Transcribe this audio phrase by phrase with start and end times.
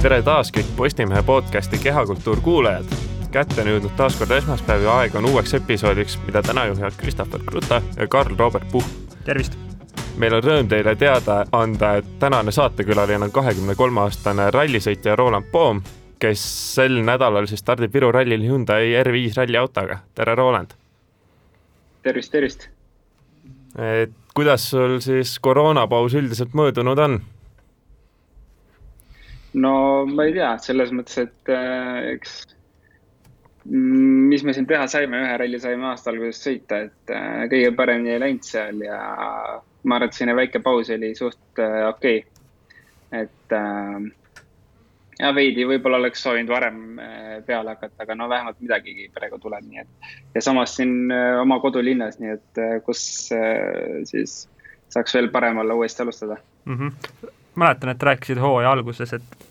[0.00, 2.84] tere taas kõik Postimehe podcasti Kehakultuur kuulajad.
[3.32, 7.40] kätte on jõudnud taas kord esmaspäev ja aeg on uueks episoodiks, mida täna juhivad Christopher
[7.46, 8.86] Kruta ja Karl-Robert Puhh.
[9.24, 9.58] tervist!
[10.16, 15.50] meil on rõõm teile teada anda, et tänane saatekülaline on kahekümne kolme aastane rallisõitja Roland
[15.52, 15.82] Poom,
[16.18, 16.44] kes
[16.74, 19.98] sel nädalal siis stardib Viru rallil Hyundai R5 ralliautoga.
[20.14, 20.72] tere, Roland!
[22.02, 22.68] tervist, tervist!
[23.76, 27.20] et kuidas sul siis koroonapaus üldiselt möödunud on?
[29.54, 32.36] No ma ei tea, selles mõttes, et äh, eks
[33.64, 37.74] mm, mis me siin teha saime, ühe ralli saime aasta alguses sõita, et äh, kõige
[37.78, 39.00] paremini ei läinud seal ja
[39.82, 43.22] ma arvan, et selline väike paus oli suht äh, okei okay..
[43.24, 44.10] et äh,
[45.20, 49.66] ja veidi võib-olla oleks soovinud varem äh, peale hakata, aga no vähemalt midagigi praegu tuleb,
[49.66, 50.14] nii et.
[50.36, 53.02] ja samas siin äh, oma kodulinnas, nii et äh, kus
[54.10, 54.40] siis
[54.90, 56.78] saaks veel parem olla uuesti alustada mm.
[56.78, 59.46] -hmm mäletan, et rääkisid hooaja alguses, et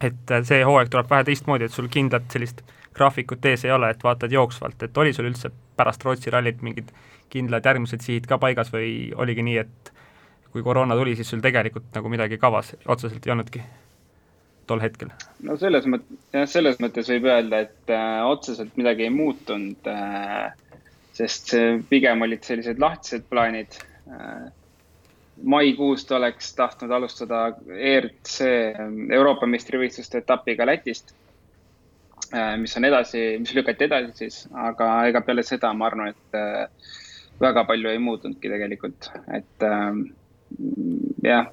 [0.00, 2.60] et see hooaeg tuleb vähe teistmoodi, et sul kindlat sellist
[2.96, 6.92] graafikut ees ei ole, et vaatad jooksvalt, et oli sul üldse pärast Rootsi rallit mingid
[7.32, 9.92] kindlad järgmised sihid ka paigas või oligi nii, et
[10.52, 13.62] kui koroona tuli, siis sul tegelikult nagu midagi kavas otseselt ei olnudki
[14.66, 15.10] tol hetkel?
[15.46, 20.52] no selles mõttes, jah, selles mõttes võib öelda, et äh, otseselt midagi ei muutunud äh,,
[21.16, 21.54] sest
[21.88, 24.48] pigem olid sellised lahtised plaanid äh,
[25.42, 28.40] maikuust oleks tahtnud alustada ERC
[29.12, 31.12] Euroopa meistrivõistluste etapiga Lätist,
[32.32, 36.38] äh, mis on edasi, mis lükati edasi siis, aga ega peale seda ma arvan, et
[36.38, 36.90] äh,
[37.40, 40.00] väga palju ei muutunudki tegelikult, et äh,
[41.26, 41.52] jah,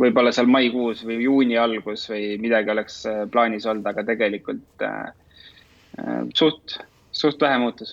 [0.00, 4.82] võib-olla seal maikuus või juuni algus või midagi oleks plaanis olnud, aga tegelikult
[6.34, 6.80] suht,
[7.14, 7.92] suht vähe muutus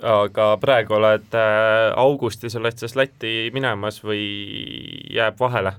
[0.00, 4.22] aga praegu oled äh, augustis, oled siis Lätti minemas või
[5.12, 5.74] jääb vahele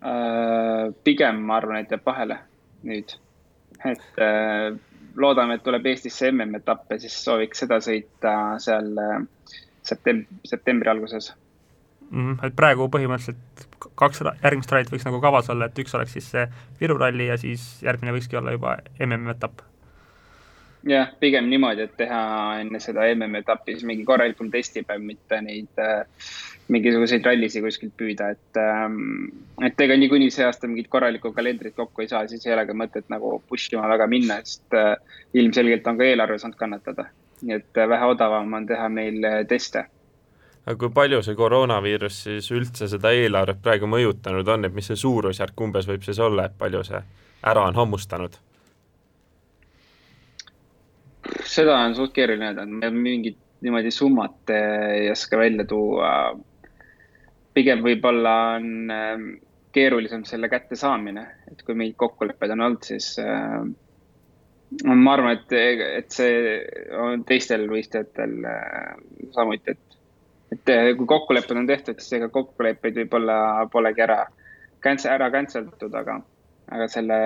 [0.00, 0.88] äh,?
[1.04, 2.38] pigem ma arvan, et jääb vahele
[2.88, 3.12] nüüd,
[3.84, 4.72] et äh,
[5.16, 9.18] loodame, et tuleb Eestisse MM-etapp ja siis sooviks seda sõita seal äh,
[9.84, 11.34] septem-, septembri alguses
[12.08, 12.40] mm,.
[12.48, 13.68] et praegu põhimõtteliselt
[13.98, 16.48] kaks järgmist rallit võiks nagu kavas olla, et üks oleks siis see
[16.80, 19.68] Viru ralli ja siis järgmine võikski olla juba MM-etapp
[20.88, 22.22] jah, pigem niimoodi, et teha
[22.62, 26.02] enne seda MM-etappi siis mingi korralikum testipäev, mitte neid äh,
[26.72, 29.30] mingisuguseid rallisid kuskilt püüda, et ähm,.
[29.66, 32.76] et ega niikuinii see aasta mingit korralikku kalendrit kokku ei saa, siis ei ole ka
[32.76, 34.94] mõtet nagu push ima väga minna, sest äh,
[35.34, 37.08] ilmselgelt on ka eelarve saanud kannatada.
[37.42, 39.86] nii et äh, vähe odavam on teha meil äh, teste
[40.62, 44.96] aga kui palju see koroonaviirus siis üldse seda eelarvet praegu mõjutanud on, et mis see
[44.96, 47.02] suurusjärk umbes võib siis olla, et palju see
[47.42, 48.38] ära on hammustanud?
[51.52, 56.10] Seda on suht keeruline öelda, me mingit niimoodi summat ei oska välja tuua.
[57.52, 59.24] pigem võib-olla on ähm,
[59.72, 63.60] keerulisem selle kättesaamine, et kui mingid kokkulepped on olnud, siis äh,
[64.88, 65.52] ma arvan, et,
[66.00, 66.54] et see
[66.96, 68.94] on teistel võistlejatel äh,
[69.36, 69.98] samuti, et,
[70.56, 73.36] et äh, kui kokkulepped on tehtud, siis ega kokkuleppeid võib-olla
[73.72, 74.22] polegi ära,
[75.12, 76.18] ära cancel datud, aga,
[76.72, 77.20] aga selle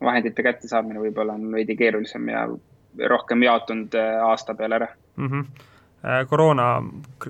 [0.00, 2.46] vahendite kättesaamine võib-olla on veidi keerulisem ja
[3.08, 5.28] rohkem jaotunud äh, aasta peale ära mm.
[5.28, 6.26] -hmm.
[6.30, 6.68] koroona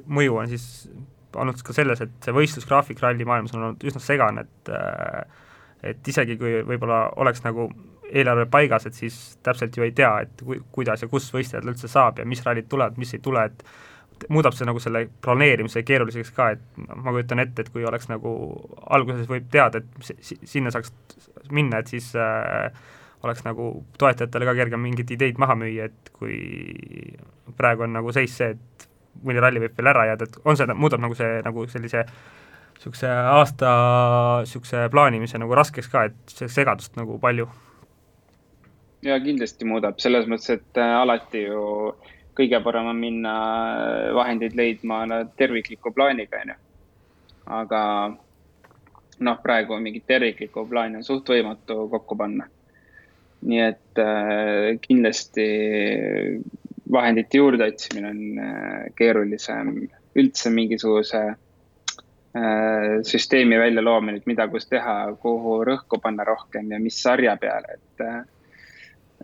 [0.07, 0.91] mõju on siis
[1.37, 5.45] olnud ka selles, et see võistlusgraafik rallimaailmas on olnud üsna segane, et äh,
[5.93, 7.69] et isegi kui võib-olla oleks nagu
[8.09, 11.91] eelarve paigas, et siis täpselt ju ei tea, et ku-, kuidas ja kus võistlejad üldse
[11.93, 16.33] saab ja mis rallid tulevad, mis ei tule, et muudab see nagu selle planeerimise keeruliseks
[16.35, 18.33] ka, et ma kujutan ette, et kui oleks nagu
[18.91, 20.91] alguses võib teada, et sinna saaks
[21.55, 22.73] minna, et siis äh,
[23.23, 26.39] oleks nagu toetajatele ka kergem mingeid ideid maha müüa, et kui
[27.59, 28.89] praegu on nagu seis see, et
[29.27, 32.05] mõni ralli võib veel ära jääda, et on see, muudab nagu see, nagu sellise
[32.79, 33.71] niisuguse aasta
[34.45, 37.49] niisuguse plaanimise nagu raskeks ka, et see segadust nagu palju.
[39.03, 41.65] ja kindlasti muudab, selles mõttes, et äh, alati ju
[42.39, 45.03] kõige parem on minna äh, vahendeid leidma
[45.37, 46.59] tervikliku plaaniga, on ju.
[47.59, 47.83] aga
[49.19, 52.47] noh, praegu mingit terviklikku plaani on suht võimatu kokku panna
[53.47, 55.45] nii et äh, kindlasti
[56.93, 59.75] vahendite juurde otsimine on äh, keerulisem,
[60.19, 66.81] üldse mingisuguse äh, süsteemi välja loomine, et mida, kus teha, kuhu rõhku panna rohkem ja
[66.83, 68.05] mis sarja peale, et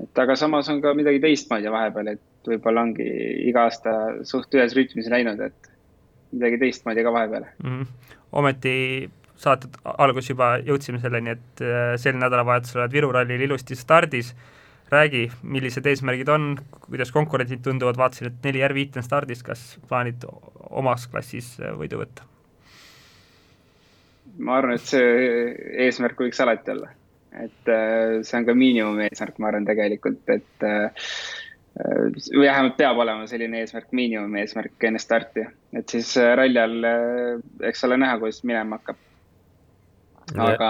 [0.02, 3.04] et aga samas on ka midagi teistmoodi vahepeal, et võib-olla ongi
[3.48, 3.92] iga aasta
[4.26, 5.70] suht ühes rütmis läinud, et
[6.34, 7.76] midagi teistmoodi ka vahepeal mm.
[7.76, 8.16] -hmm.
[8.32, 8.74] ometi
[9.40, 14.32] saate alguses juba jõudsime selleni, et äh, sel nädalavahetusel oled Viru rallil ilusti stardis,
[14.92, 16.52] räägi, millised eesmärgid on,
[16.86, 20.26] kuidas konkurentid tunduvad, vaatasin, et neli R5 on stardis, kas plaanid
[20.70, 22.30] omas klassis äh, võidu võtta?
[24.34, 25.50] ma arvan, et see
[25.84, 26.88] eesmärk võiks alati olla.
[27.38, 30.68] et äh, see on ka miinimumeesmärk, ma arvan tegelikult, et
[31.74, 35.42] või vähemalt peab olema selline eesmärk, miinimumeesmärk enne starti,
[35.74, 36.86] et siis ralli all,
[37.66, 39.00] eks ole näha, kuidas minema hakkab
[40.32, 40.68] aga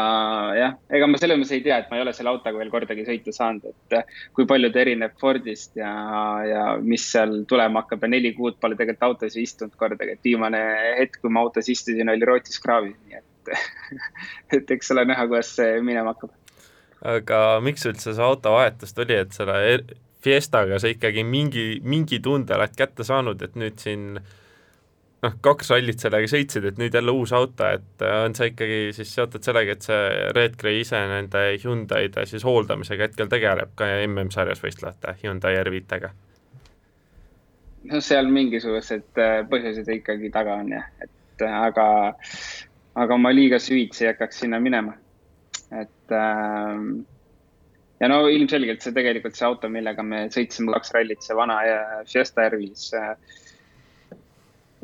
[0.59, 3.05] jah, ega ma selles mõttes ei tea, et ma ei ole selle autoga veel kordagi
[3.07, 5.93] sõita saanud, et eh, kui palju ta erineb Fordist ja,
[6.49, 10.63] ja mis seal tulema hakkab ja neli kuud pole tegelikult autos istunud kordagi, et viimane
[10.99, 13.31] hetk, kui ma autos istusin, oli Rootsis kraavis, nii et
[14.57, 16.33] et eks ole näha, kuidas see minema hakkab.
[17.15, 19.93] aga miks üldse see auto vahetus tuli, et selle er-,
[20.25, 24.31] Fiestaga sa ikkagi mingi, mingi tunde oled kätte saanud, et nüüd siin äh,
[25.25, 28.81] noh, kaks rallit sellega sõitsid, et nüüd jälle uus auto, et äh, on see ikkagi
[28.97, 33.89] siis seotud sellega, et see Red Gray ise nende Hyundai'de siis hooldamisega hetkel tegeleb ka
[34.07, 36.13] MM-sarjas võistlevate Hyundai R5-tega?
[37.91, 41.89] no seal mingisugused äh, põhjused ikkagi taga on jah, et äh, aga,
[42.97, 44.97] aga ma liiga süvitsi ei hakkaks sinna minema.
[45.73, 46.87] et äh,
[48.01, 51.61] ja no ilmselgelt see tegelikult see auto, millega me sõitsime kaks rallit, see vana
[52.09, 53.44] Fiesta R5 äh, Äh,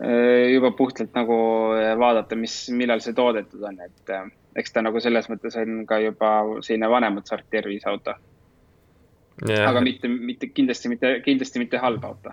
[0.01, 1.37] juba puhtalt nagu
[1.77, 5.85] äh, vaadata, mis, millal see toodetud on, et äh, eks ta nagu selles mõttes on
[5.89, 6.31] ka juba
[6.65, 8.15] selline vanemat sorti terviseauto
[9.49, 9.67] yeah..
[9.69, 12.33] aga mitte, mitte kindlasti mitte, kindlasti mitte halb auto.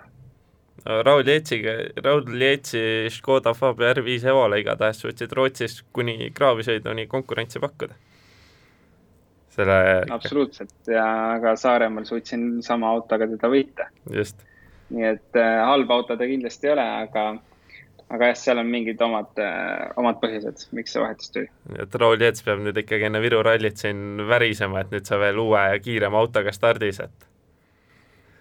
[0.88, 1.74] Raul Jeetsiga,
[2.04, 2.80] Raul Jeetsi
[3.12, 7.96] Škoda Fabia R5 Evole igatahes suutsid Rootsis kuni kraavisõiduni konkurentsi pakkuda.
[9.58, 10.06] selle.
[10.14, 13.88] absoluutselt ja ka Saaremaal suutsin sama autoga teda võita.
[14.14, 14.40] just.
[14.88, 17.26] nii et äh, halba auto ta kindlasti ei ole, aga
[18.08, 21.48] aga jah, seal on mingid omad, äh, omad põhjused, miks see vahetus tuli.
[21.82, 25.40] et Raul Jets peab nüüd ikkagi enne Viru rallit siin värisema, et nüüd sa veel
[25.42, 27.28] uue ja kiirema autoga stardis, et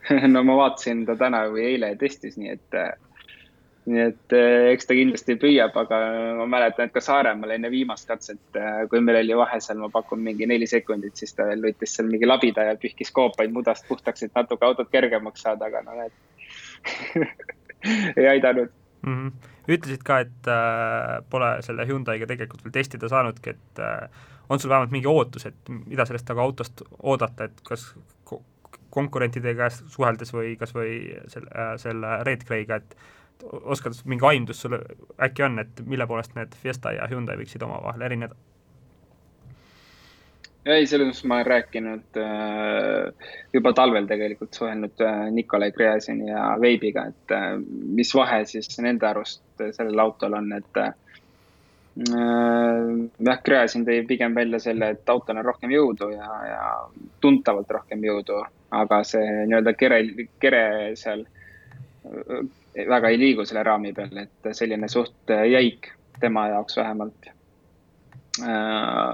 [0.34, 2.94] no ma vaatasin ta täna või eile testis, nii et, äh,
[3.92, 6.02] nii et äh, eks ta kindlasti püüab, aga
[6.40, 8.40] ma mäletan, et ka Saaremaal enne viimast katset,
[8.88, 12.08] kui meil oli vahe seal, ma pakun mingi neli sekundit, siis ta veel võttis seal
[12.08, 16.16] mingi labida ja pühkis koopaid mudast puhtaks, et natuke autot kergemaks saada, aga no näed
[18.18, 18.72] ei aidanud
[19.08, 19.22] mm.
[19.28, 24.62] -hmm ütlesid ka, et äh, pole selle Hyundai'ga tegelikult veel testida saanudki, et äh, on
[24.64, 27.90] sul vähemalt mingi ootus, et mida sellest nagu autost oodata, et kas
[28.28, 28.42] ko
[28.96, 30.94] konkurentide käest suheldes või kas või
[31.32, 32.96] selle äh,, selle Red Grey'ga, et
[33.70, 34.78] oskad, mingi aimdus sul
[35.22, 38.40] äkki on, et mille poolest need Fiesta ja Hyundai võiksid omavahel erineda?
[40.68, 46.50] Ei, selles mõttes ma olen rääkinud äh, juba talvel tegelikult suhelnud äh, Nikolai Gräzini ja
[46.62, 47.50] Veibiga, et äh,
[47.98, 49.44] mis vahe siis nende arust
[49.78, 50.92] sellel autol on, et äh,
[51.98, 56.68] jah, Gräzin tõi pigem välja selle, et autol on rohkem jõudu ja, ja
[57.24, 58.44] tuntavalt rohkem jõudu,
[58.78, 60.02] aga see nii-öelda kere,
[60.44, 60.64] kere
[61.00, 62.46] seal äh,
[62.88, 67.30] väga ei liigu selle raami peal, et selline suht jäik tema jaoks vähemalt.
[68.44, 69.14] Äh,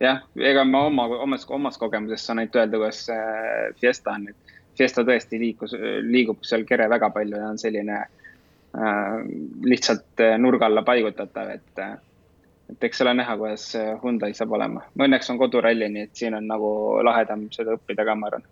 [0.00, 3.06] jah, ega ma oma, omas, omast kogemusest saan ainult öelda, kuidas
[3.80, 5.74] Fiesta on, et Fiesta tõesti liikus,
[6.06, 9.16] liigub seal kere väga palju ja on selline äh,
[9.66, 11.96] lihtsalt nurga alla paigutatav, et äh,
[12.68, 13.70] et eks ole näha, kuidas
[14.02, 14.82] Hyundai saab olema.
[15.00, 18.44] Õnneks on koduralli, nii et siin on nagu lahedam seda õppida ka, ma arvan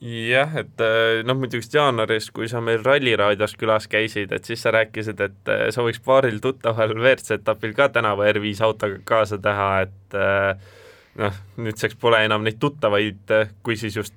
[0.00, 4.70] jah, et äh, noh, muidugi jaanuaris, kui sa meil Ralliraadios külas käisid, et siis sa
[4.74, 9.68] rääkisid, et äh, sa võiks paaril tuttaval WRC etapil ka tänavu R5 autoga kaasa teha,
[9.86, 10.70] et äh,
[11.18, 14.14] noh, nüüdseks pole enam neid tuttavaid, kui siis just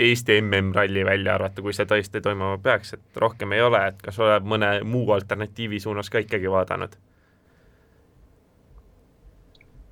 [0.00, 4.16] Eesti MM-ralli välja arvata, kui see tõesti toimuma peaks, et rohkem ei ole, et kas
[4.18, 6.96] oled mõne muu alternatiivi suunas ka ikkagi vaadanud?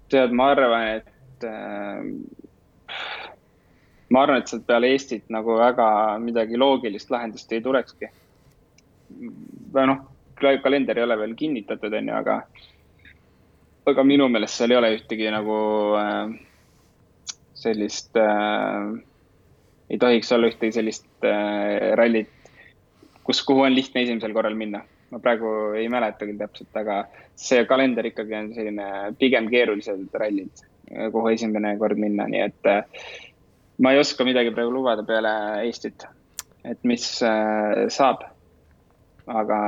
[0.08, 2.46] tead, ma arvan, et äh
[4.10, 5.88] ma arvan, et sealt peale Eestit nagu väga
[6.22, 8.08] midagi loogilist lahendust ei tulekski.
[9.72, 10.02] või noh,
[10.38, 12.38] kalender ei ole veel kinnitatud, on ju, aga,
[13.88, 15.58] aga minu meelest seal ei ole ühtegi nagu
[15.98, 16.34] äh,
[17.58, 18.92] sellist äh,,
[19.90, 22.30] ei tohiks olla ühtegi sellist äh, rallit,
[23.24, 24.84] kus, kuhu on lihtne esimesel korral minna.
[25.08, 26.98] ma praegu ei mäleta küll täpselt, aga
[27.32, 30.60] see kalender ikkagi on selline pigem keerulised rallid,
[31.14, 32.82] kuhu esimene kord minna, nii et äh,
[33.82, 35.32] ma ei oska midagi praegu lubada peale
[35.64, 36.06] Eestit,
[36.64, 38.24] et mis äh, saab.
[39.28, 39.58] aga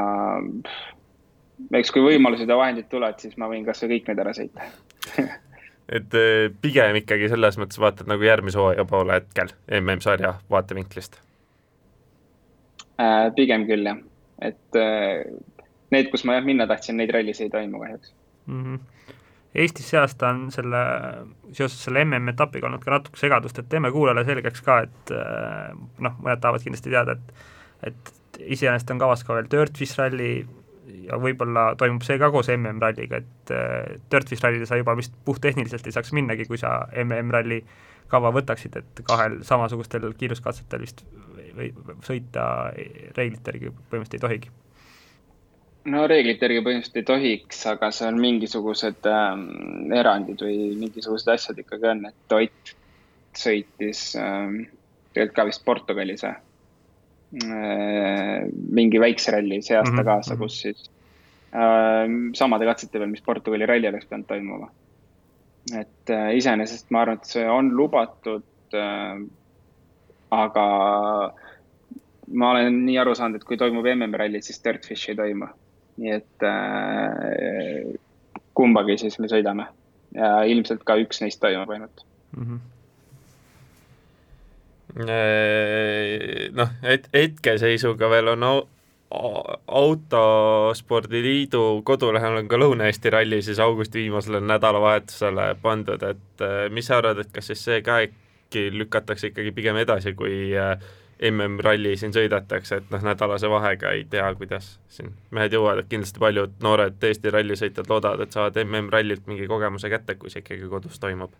[1.77, 4.69] eks kui võimalused ja vahendid tulevad, siis ma võin kasvõi kõik need ära sõita
[5.97, 11.21] et äh, pigem ikkagi selles mõttes vaatad nagu järgmise hooaja poole hetkel MM-sarja vaatevinklist?
[13.01, 14.01] Äh, pigem küll jah,
[14.41, 14.81] et
[15.93, 18.15] need, kus ma jah minna tahtsin, neid rallis ei toimu kahjuks
[18.47, 18.65] mm.
[18.65, 19.01] -hmm
[19.55, 20.81] Eestis see aasta on selle,
[21.57, 25.15] seoses selle MM-etapiga olnud ka natuke segadust, et teeme kuulajale selgeks ka, et
[26.07, 27.49] noh, mõned tahavad kindlasti teada, et
[27.91, 30.45] et iseenesest on kavas ka veel Dirtfish ralli,
[31.07, 35.87] ja võib-olla toimub see ka koos MM-ralliga, et äh, Dirtfish rallile sa juba vist puhttehniliselt
[35.87, 37.63] ei saaks minnagi, kui sa MM-ralli
[38.11, 41.05] kava võtaksid, et kahel samasugustel kiiruskatsetel vist
[41.57, 41.71] või
[42.07, 42.45] sõita
[43.17, 44.53] reeglite järgi põhimõtteliselt ei tohigi
[45.91, 49.43] no reeglite järgi põhimõtteliselt ei tohiks, aga seal mingisugused ähm,
[49.97, 52.73] erandid või mingisugused asjad ikkagi on, et Toit
[53.37, 54.63] sõitis ähm,
[55.15, 56.39] tegelikult ka vist Portugalis äh,
[58.81, 60.11] mingi väikse ralli see aasta mm -hmm.
[60.11, 60.91] kaasa, kus siis
[61.55, 62.07] äh,
[62.39, 64.71] samade katsete peal, mis Portugali ralli oleks pidanud toimuma.
[65.79, 69.27] et äh, iseenesest ma arvan, et see on lubatud äh,.
[70.31, 70.67] aga
[72.33, 75.47] ma olen nii aru saanud, et kui toimub MM-ralli, siis Dirtfish ei toimu
[76.01, 77.93] nii et äh,
[78.57, 79.69] kumbagi siis me sõidame
[80.17, 82.05] ja ilmselt ka üks neist toimub ainult
[82.37, 82.45] mm.
[82.45, 82.69] -hmm
[86.53, 88.69] noh, et hetkeseisuga veel on au,
[89.67, 96.99] autospordiliidu kodulehel on ka Lõuna-Eesti ralli siis augusti viimasele nädalavahetusele pandud, et äh, mis sa
[96.99, 100.77] arvad, et kas siis see ka äkki lükatakse ikkagi pigem edasi, kui äh,
[101.21, 106.23] MM-ralli siin sõidetakse, et noh, nädalase vahega ei tea, kuidas siin mehed jõuavad, et kindlasti
[106.23, 110.97] paljud noored Eesti rallisõitjad loodavad, et saavad MM-rallilt mingi kogemuse kätte, kui see ikkagi kodus
[111.03, 111.35] toimub.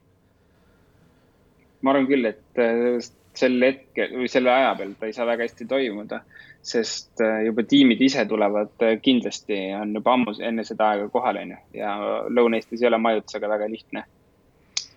[1.81, 3.01] ma arvan küll, et äh,
[3.41, 6.21] sel hetkel või selle aja peal ta ei saa väga hästi toimuda,
[6.61, 11.41] sest äh, juba tiimid ise tulevad äh, kindlasti, on juba ammu enne seda aega kohal,
[11.41, 11.97] on ju, ja
[12.29, 14.05] Lõuna-Eestis ei ole majutusega väga lihtne.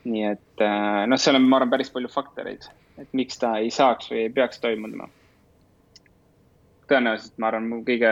[0.03, 0.63] nii et
[1.07, 2.65] noh, seal on, ma arvan, päris palju faktoreid
[2.97, 5.09] et miks ta ei saaks või ei peaks toimuma.
[6.87, 8.09] tõenäoliselt ma arvan, kõige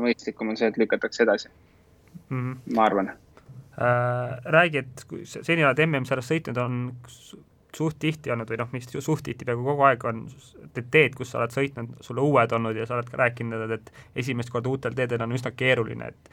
[0.00, 2.40] mõistlikum on see, et lükatakse edasi mm.
[2.40, 2.74] -hmm.
[2.74, 4.38] ma arvan äh,.
[4.44, 6.94] räägi, et kui seni oled MM-sarjas sõitnud, on
[7.76, 10.24] suht tihti olnud või noh, mis suht tihti, peaaegu kogu aeg on
[10.76, 13.92] need teed, kus sa oled sõitnud, sulle uued olnud ja sa oled ka rääkinud, et
[14.22, 16.30] esimest korda uutel teedel on üsna keeruline, et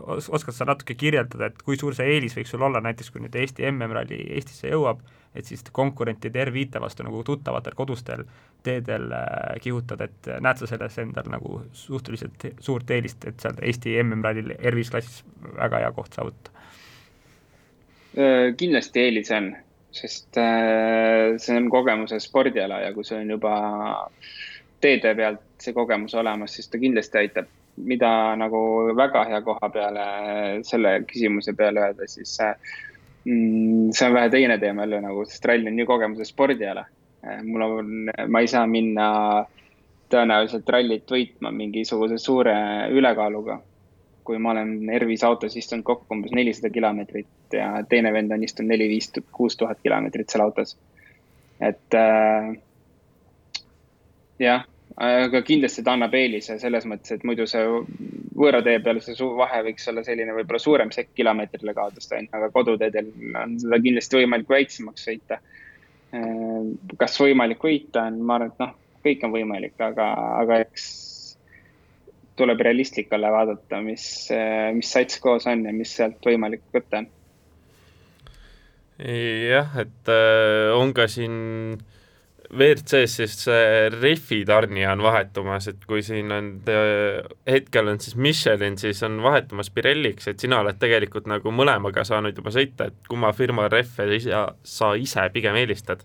[0.00, 3.22] os-, oskad sa natuke kirjeldada, et kui suur see eelis võiks sul olla näiteks, kui
[3.24, 5.02] nüüd Eesti MM-ralli Eestisse jõuab,
[5.34, 8.24] et siis konkurentide R5 vastu nagu tuttavatel kodustel
[8.66, 13.94] teedel äh, kihutada, et näed sa selles endal nagu suhteliselt suurt eelist, et seal Eesti
[14.02, 15.22] MM-rallil R5 klassis
[15.54, 16.66] väga hea koht saavutada?
[18.18, 19.52] Äh, kindlasti eelis on,
[19.94, 23.54] sest äh, see on kogemuse spordiala ja kui see on juba
[24.82, 27.50] teede pealt see kogemus olemas, siis ta kindlasti aitab
[27.84, 28.60] mida nagu
[28.96, 30.04] väga hea koha peale
[30.66, 32.36] selle küsimuse peale öelda, siis
[33.24, 36.84] mm, see on vähe teine teema jälle nagu, sest rall on nii kogemuse spordiala.
[37.44, 39.08] mul on, ma ei saa minna
[40.10, 42.54] tõenäoliselt rallit võitma mingisuguse suure
[42.90, 43.60] ülekaaluga.
[44.24, 48.70] kui ma olen Ervis autos istunud kokku umbes nelisada kilomeetrit ja teine vend on istunud
[48.70, 50.76] neli, viis, kuus tuhat kilomeetrit seal autos.
[51.60, 52.52] et äh,
[54.38, 54.64] jah
[55.00, 57.62] aga kindlasti ta annab eelise selles mõttes, et muidu see
[58.36, 62.50] võõra tee peal see vahe võiks olla selline võib-olla suurem sekk kilomeetrile kaotust ainult, aga
[62.52, 63.08] koduteedel
[63.40, 65.40] on seda kindlasti võimalik väiksemaks sõita.
[67.00, 70.08] kas võimalik võita on, ma arvan, et noh, kõik on võimalik, aga,
[70.42, 70.88] aga eks
[72.40, 74.04] tuleb realistlik olla, vaadata, mis,
[74.76, 77.08] mis sats koos on ja mis sealt võimalik võtta on.
[79.00, 81.80] jah, et äh, on ka siin
[82.50, 83.44] WRC-s siis
[84.00, 86.48] rehvi tarnija on vahetumas, et kui siin on,
[87.46, 92.36] hetkel on siis Michelin, siis on vahetumas Pirelliks, et sina oled tegelikult nagu mõlemaga saanud
[92.36, 96.02] juba sõita, et kumma firma rehve sa, sa ise pigem eelistad?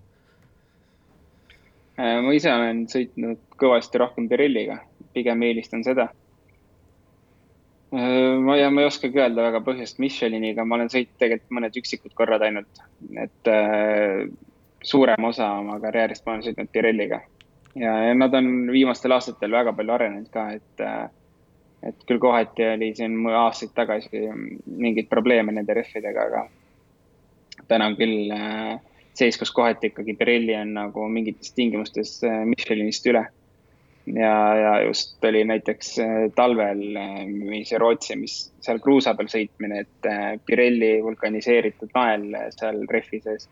[1.98, 4.82] Äh, ma ise olen sõitnud kõvasti rohkem Pirelliga,
[5.16, 6.10] pigem eelistan seda.
[7.96, 11.80] Äh, ma ja ma ei oskagi öelda väga põhjust Micheliniga, ma olen sõitnud tegelikult mõned
[11.82, 12.84] üksikud korrad ainult,
[13.18, 13.56] et
[14.86, 17.22] äh, suurem osa oma karjäärist ma olen sõitnud Pirelliga.
[17.75, 20.84] ja, ja nad on viimastel aastatel väga palju arenenud ka, et,
[21.84, 24.27] et küll kohati oli siin aastaid tagasi
[24.65, 26.46] mingeid probleeme nende rehvidega, aga
[27.68, 28.77] täna on küll äh,
[29.18, 33.25] seis, kus kohati ikkagi Pirelli on nagu mingites tingimustes äh, Michelinist üle.
[34.06, 36.86] ja, ja just oli näiteks äh, talvel,
[37.34, 40.10] mis Rootsi, mis seal kruusa peal sõitmine, et
[40.46, 43.50] Pirelli vulkaniseeritud nael seal rehvi sees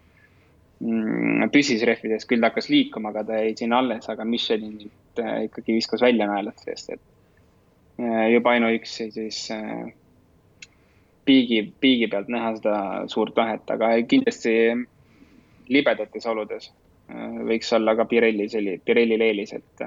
[1.54, 5.78] püsis rehvides, küll ta hakkas liikuma, aga ta jäi sinna alles, aga Michelinilt äh, ikkagi
[5.78, 9.92] viskas välja naelad seest, et äh, juba ainuüksi siis äh,
[11.26, 12.78] piigi, piigi pealt näha seda
[13.12, 14.56] suurt vahet, aga kindlasti
[15.72, 16.72] libedates oludes
[17.48, 19.84] võiks olla ka Pirelli selline, Pirellil eelis, et,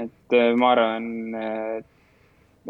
[0.00, 1.08] et ma arvan,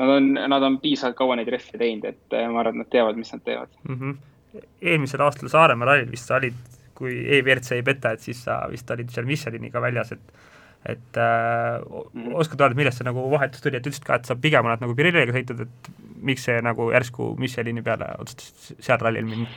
[0.00, 3.20] nad on, nad on piisavalt kaua neid rehve teinud, et ma arvan, et nad teavad,
[3.20, 3.97] mis nad teevad mm.
[3.97, 4.61] -hmm.
[4.82, 9.11] eelmisel aastal Saaremaa rallil vist olid kui EVRC ei peta, et siis sa vist olid
[9.14, 10.40] seal Micheliniga väljas, et
[10.88, 11.80] et äh,
[12.14, 12.35] mm.
[12.40, 14.95] oskad öelda, millest see nagu vahetus tuli, et ütlesid ka, et sa pigem oled nagu
[14.97, 15.90] Pirelliga sõitnud, et
[16.25, 19.49] miks see nagu järsku Michelini peale otsustas seal rallil minna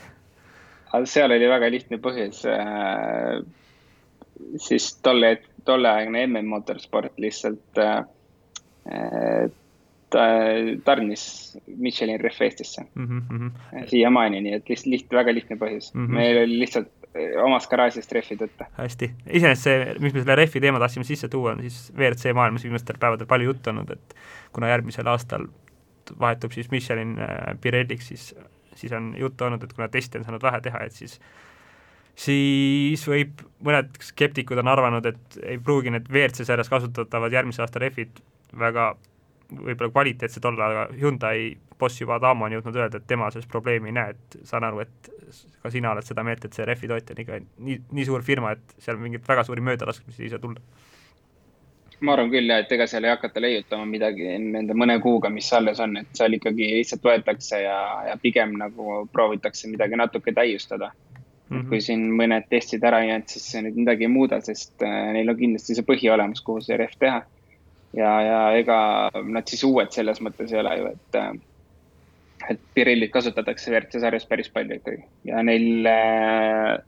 [1.10, 3.40] seal oli väga lihtne põhjus äh,.
[4.62, 9.50] siis tolle, tolleaegne MM Motorsport lihtsalt äh,
[10.84, 11.24] tarnis
[11.76, 13.84] Michelin rehv Eestisse mm -hmm.
[13.86, 16.06] siiamaani, nii et lihtsalt liht, väga lihtne põhjus mm.
[16.06, 16.14] -hmm.
[16.14, 16.88] meil oli lihtsalt
[17.44, 18.66] omas garaažist rehvid võtta.
[18.76, 22.64] hästi, iseenesest see, miks me selle rehvi teema tahtsime sisse tuua, on siis WRC maailmas
[22.64, 24.14] viimastel päevadel palju juttu olnud, et
[24.52, 25.46] kuna järgmisel aastal
[26.20, 28.34] vahetub siis Michelin äh, Pirelliks, siis,
[28.74, 31.20] siis on juttu olnud, et kuna testi on saanud vähe teha, et siis
[32.20, 37.82] siis võib, mõned skeptikud on arvanud, et ei pruugi need WRC sarjas kasutatavad järgmise aasta
[37.82, 38.20] rehvid
[38.58, 38.92] väga
[39.50, 43.90] võib-olla kvaliteetsed olla, aga Hyundai boss juba Adamo on jõudnud öelda, et tema selles probleemi
[43.90, 45.10] ei näe, et saan aru, et
[45.62, 48.54] ka sina oled seda meelt, et see rehvi tootja on ikka nii, nii suur firma,
[48.56, 50.62] et seal mingeid väga suuri möödalaskmisi ei saa tulla?
[52.00, 55.50] ma arvan küll jah, et ega seal ei hakata leiutama midagi nende mõne kuuga, mis
[55.52, 57.76] alles on, et seal ikkagi lihtsalt võetakse ja,
[58.08, 60.94] ja pigem nagu proovitakse midagi natuke täiustada
[61.50, 61.60] mm.
[61.60, 61.68] -hmm.
[61.68, 65.28] kui siin mõned testid ära jäänud, siis see nüüd midagi ei muuda, sest äh, neil
[65.28, 67.20] on kindlasti see põhi olemas, kuhu see rehv teha.
[67.96, 68.80] Ja, ja ega
[69.26, 71.30] nad siis uued selles mõttes ei ole ju, et äh,
[72.50, 76.78] et Pirillit kasutatakse WRC sarjas päris palju ikkagi ja neil äh,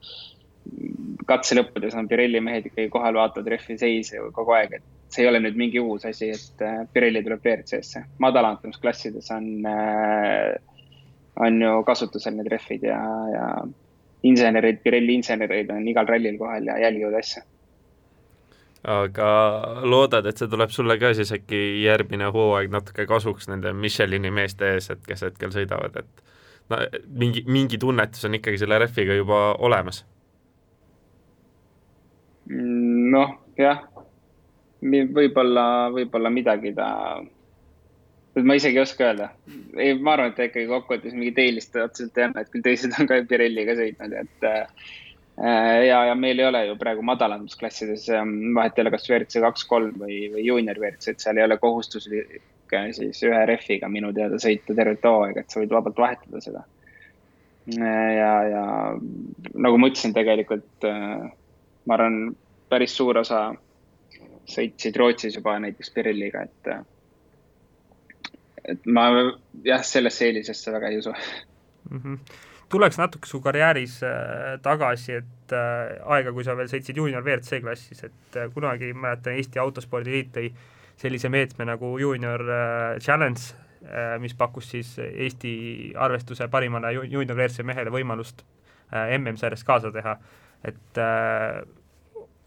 [1.28, 5.28] katse lõppudes on Pirelli mehed ikkagi kohal, vaatavad rehvi seise kogu aeg, et see ei
[5.28, 8.06] ole nüüd mingi uus asi, et äh, Pirelli tuleb WRC-sse.
[8.22, 9.48] madalamates klassides on,
[11.42, 13.00] on ju kasutusel need rehvid ja,
[13.34, 13.46] ja
[14.22, 17.42] insenerid, Pirelli insenerid on igal rallil kohal ja jälgivad asja
[18.82, 19.26] aga
[19.86, 24.74] loodad, et see tuleb sulle ka siis äkki järgmine hooaeg natuke kasuks nende Michelini meeste
[24.74, 26.24] ees, et kes hetkel sõidavad, et
[26.72, 30.02] no mingi, mingi tunnetus on ikkagi selle rehviga juba olemas?
[32.52, 33.84] noh, jah,
[34.82, 36.88] võib-olla, võib-olla midagi ta,
[38.42, 39.28] ma isegi ei oska öelda.
[39.78, 42.98] ei, ma arvan, et ta ikkagi kokkuvõttes mingit eelist otseselt ei anna, et küll teised
[42.98, 44.90] on ka Pirelliga sõitnud, et äh,
[45.42, 49.42] ja, ja meil ei ole ju praegu madalamates klassides, ähm, vahet ei ole, kas WRC
[49.42, 53.90] kaks, kolm või, või juunior WRC, et seal ei ole kohustuslik äh, siis ühe rehviga
[53.90, 56.62] minu teada sõita tervet hooaega, et sa võid vabalt vahetada seda.
[57.74, 58.62] Äh, ja, ja
[59.66, 62.22] nagu ma ütlesin, tegelikult ma arvan,
[62.70, 63.48] päris suur osa
[64.48, 68.30] sõitsid Rootsis juba näiteks Pirilliga, et,
[68.74, 69.08] et ma
[69.66, 71.98] jah, sellesse eelisesse väga ei usu mm.
[71.98, 77.24] -hmm tuleks natuke su karjääris äh, tagasi, et äh, aega, kui sa veel sõitsid juunior
[77.24, 80.48] WRC klassis, et äh, kunagi mäletan, Eesti Autospordi Liit tõi
[81.02, 82.42] sellise meetme nagu Junior
[83.02, 83.40] Challenge,
[84.22, 85.52] mis pakkus siis Eesti
[85.98, 88.44] arvestuse parimale juunior WRC mehele võimalust
[88.92, 90.12] MM-sarjas kaasa teha,
[90.68, 91.00] et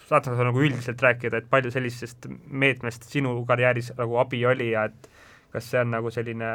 [0.06, 4.86] saad sa nagu üldiselt rääkida, et palju sellisest meetmest sinu karjääris nagu abi oli ja
[4.88, 5.10] et
[5.52, 6.54] kas see on nagu selline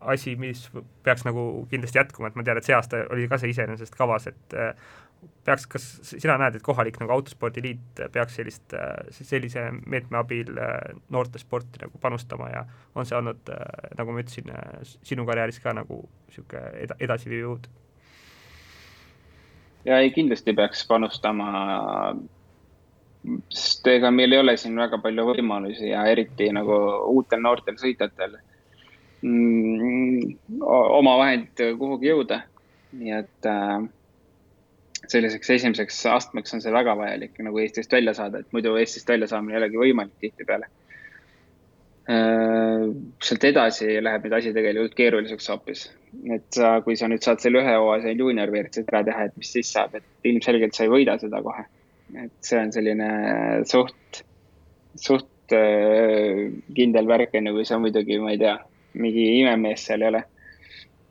[0.00, 0.64] asi, mis
[1.04, 4.26] peaks nagu kindlasti jätkuma, et ma tean, et see aasta oli ka see iseenesest kavas,
[4.30, 4.70] et äh,
[5.44, 10.96] peaks, kas sina näed, et kohalik nagu autospordiliit peaks sellist, äh, sellise meetme abil äh,
[11.12, 13.52] noortesporti nagu panustama ja on see olnud,
[13.98, 14.50] nagu ma ütlesin,
[15.04, 17.70] sinu karjääris ka nagu niisugune eda-, edasiviiv jõud?
[19.84, 21.50] ja ei, kindlasti peaks panustama,
[23.52, 26.76] sest ega meil ei ole siin väga palju võimalusi ja eriti nagu
[27.12, 28.38] uutel noortel sõitjatel
[29.22, 32.42] oma vahenditega kuhugi jõuda.
[32.90, 33.82] nii et äh,
[35.08, 39.28] selliseks esimeseks astmeks on see väga vajalik nagu Eestist välja saada, et muidu Eestist välja
[39.30, 40.66] saamine ei olegi võimalik tihtipeale
[42.10, 42.86] äh,.
[43.22, 45.84] sealt edasi läheb nüüd asi tegelikult keeruliseks hoopis.
[46.36, 49.52] et sa, kui sa nüüd saad selle ühe hooaja juunior WRC-d ära teha, et mis
[49.58, 51.66] siis saab, et ilmselgelt sa ei võida seda kohe.
[52.24, 53.10] et see on selline
[53.70, 54.24] suht,
[54.98, 58.58] suht äh, kindel värk, on ju, kui sa muidugi, ma ei tea
[58.94, 60.22] mingi imemees seal ei ole.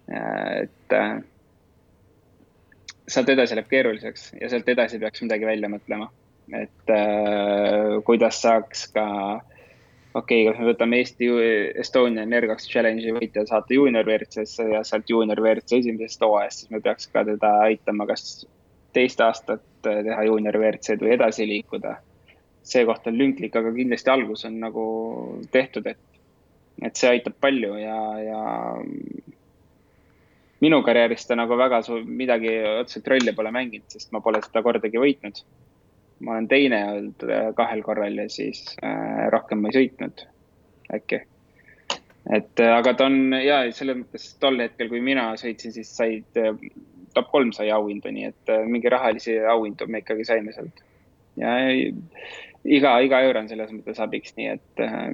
[0.10, 1.20] et äh,
[3.10, 6.10] sealt edasi läheb keeruliseks ja sealt edasi peaks midagi välja mõtlema.
[6.58, 9.06] et äh, kuidas saaks ka,
[10.18, 11.30] okei okay,, kas me võtame Eesti
[11.84, 16.82] Estonian Air2 Challenge'i võitja saata juunior WRC-sse ja sealt juunior WRC esimesest hooajast, siis me
[16.82, 18.48] peaks ka teda aitama, kas
[18.98, 22.00] teist aastat teha juunior WRC-d või edasi liikuda.
[22.70, 24.84] see koht on lünklik, aga kindlasti algus on nagu
[25.52, 26.09] tehtud, et
[26.86, 28.42] et see aitab palju ja, ja
[30.64, 34.64] minu karjääris ta nagu väga suur, midagi otseselt rolli pole mänginud, sest ma pole seda
[34.66, 35.44] kordagi võitnud.
[36.20, 40.26] ma olen teine olnud äh, kahel korral ja siis äh, rohkem ma ei sõitnud
[40.98, 41.22] äkki.
[42.36, 46.40] et äh, aga ta on ja selles mõttes tol hetkel, kui mina sõitsin, siis said
[46.40, 46.56] äh,,
[47.16, 50.84] top kolm sai auhindu, nii et mingi rahalisi auhindu me ikkagi saime sealt.
[51.40, 51.56] ja
[52.66, 55.08] iga, iga euro on selles mõttes abiks, nii et äh,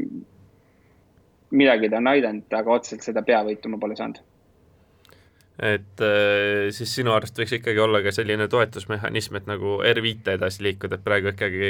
[1.51, 4.23] midagi ta on aidanud, aga otseselt seda peavõitu ma pole saanud
[5.59, 10.65] et äh, siis sinu arust võiks ikkagi olla ka selline toetusmehhanism, et nagu R5 edasi
[10.65, 11.69] liikuda, et praegu ikkagi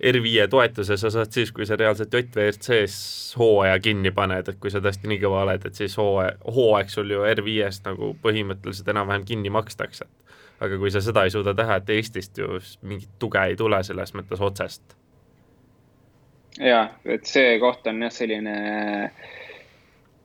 [0.00, 4.82] R5 toetuse sa saad siis, kui sa reaalselt JVRC-s hooaja kinni paned, et kui sa
[4.82, 9.52] tõesti nii kõva oled, et siis hooaeg, hooaeg sul ju R5-st nagu põhimõtteliselt enam-vähem kinni
[9.54, 10.08] makstakse.
[10.64, 14.14] aga kui sa seda ei suuda teha, et Eestist ju mingit tuge ei tule selles
[14.14, 14.96] mõttes otsest.
[16.60, 18.54] Jaa, et see koht on jah, selline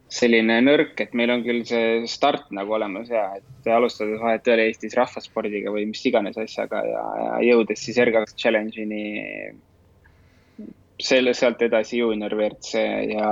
[0.09, 4.55] selline nõrk, et meil on küll see start nagu olemas ja et alustades vahet ei
[4.55, 9.03] ole Eestis rahvaspordiga või mis iganes asjaga ja, ja jõudes siis R2 Challenge'ini.
[10.99, 12.81] selle, sealt edasi juunior WRC
[13.13, 13.29] ja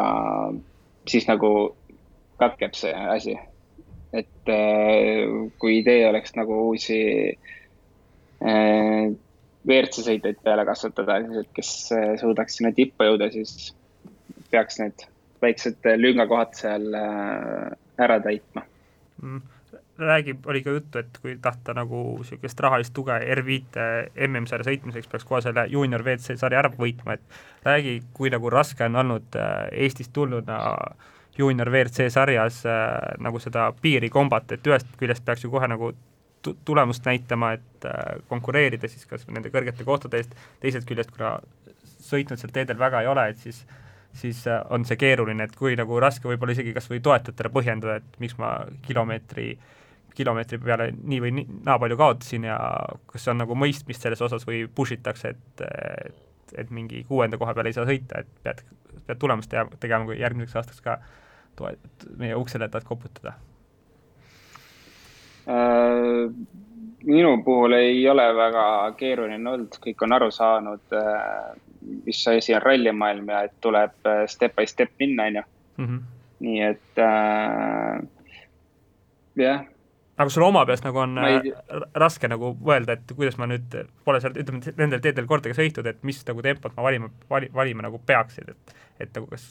[1.09, 1.49] siis nagu
[2.39, 3.35] katkeb see asi.
[4.13, 5.25] et äh,
[5.59, 7.01] kui idee oleks nagu uusi
[8.39, 9.09] äh,
[9.67, 13.73] WRC sõitjaid peale kasvatada, siis et kes äh, suudaks sinna tippu jõuda, siis
[14.51, 15.05] peaks need
[15.43, 17.69] väiksed lüngakohad seal äh,
[18.01, 18.63] ära täitma.
[19.21, 19.43] Mm.
[19.97, 23.81] Räägib, oli ka juttu, et kui tahta nagu niisugust rahalist tuge R5
[24.27, 28.85] MM-sarja sõitmiseks, peaks kohe selle juunior WC sarja ära võitma, et räägi, kui nagu raske
[28.85, 29.39] on olnud
[29.71, 30.59] Eestist tulnuna
[31.37, 32.61] juunior WRC sarjas
[33.25, 35.89] nagu seda piiri kombata, et ühest küljest peaks ju kohe nagu
[36.65, 41.37] tulemust näitama, et äh, konkureerida siis kas nende kõrgete kohtade eest, teisest küljest, kuna
[42.07, 43.65] sõitnud seal teedel väga ei ole, et siis
[44.17, 47.97] siis äh, on see keeruline, et kui nagu raske võib-olla isegi kas või toetajatele põhjendada,
[48.01, 48.53] et miks ma
[48.87, 49.51] kilomeetri,
[50.17, 52.57] kilomeetri peale nii või nii, naa palju kaotasin ja
[53.11, 57.53] kas on nagu mõistmist selles osas või push itakse, et, et, et mingi kuuenda koha
[57.57, 58.63] peale ei saa sõita, et pead,
[59.05, 60.97] pead tulemust tegema, kui järgmiseks aastaks ka
[61.59, 61.77] toe-,
[62.17, 63.37] meie uksele tahad koputada?
[67.07, 68.63] Minu puhul ei ole väga
[68.99, 71.55] keeruline olnud, kõik on aru saanud äh,
[72.05, 75.47] mis asi on rallimaailm ja et tuleb äh, step by step minna, on ju.
[75.77, 75.97] Mhm.
[76.39, 78.01] nii et äh,
[79.41, 79.63] jah.
[80.17, 81.51] aga sul oma peas nagu on ei...
[81.51, 83.73] Äh, raske nagu mõelda, et kuidas ma nüüd,
[84.05, 87.87] pole seal, ütleme, nendel teedel kordagi sõitnud, et mis nagu tempot ma valima, vali, valima
[87.87, 89.47] nagu peaksid, et, et nagu kas,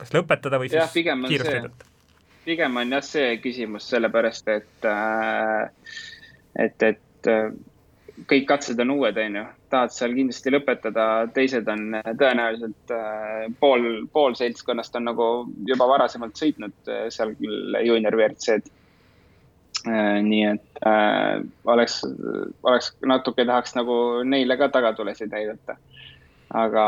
[0.00, 1.92] kas lõpetada või siis kiirust sõidata?
[2.46, 5.94] Pigem on jah see küsimus, sellepärast et äh,,
[6.66, 7.50] et, et äh,
[8.24, 11.06] kõik katsed on uued, on ju, tahad seal kindlasti lõpetada,
[11.36, 15.28] teised on äh, tõenäoliselt äh, pool, pool seltskonnast on nagu
[15.68, 18.72] juba varasemalt sõitnud seal küll juunior WRC-d.
[20.26, 22.00] nii et äh, oleks,
[22.66, 25.76] oleks natuke tahaks nagu neile ka tagatulesid näidata.
[26.54, 26.86] aga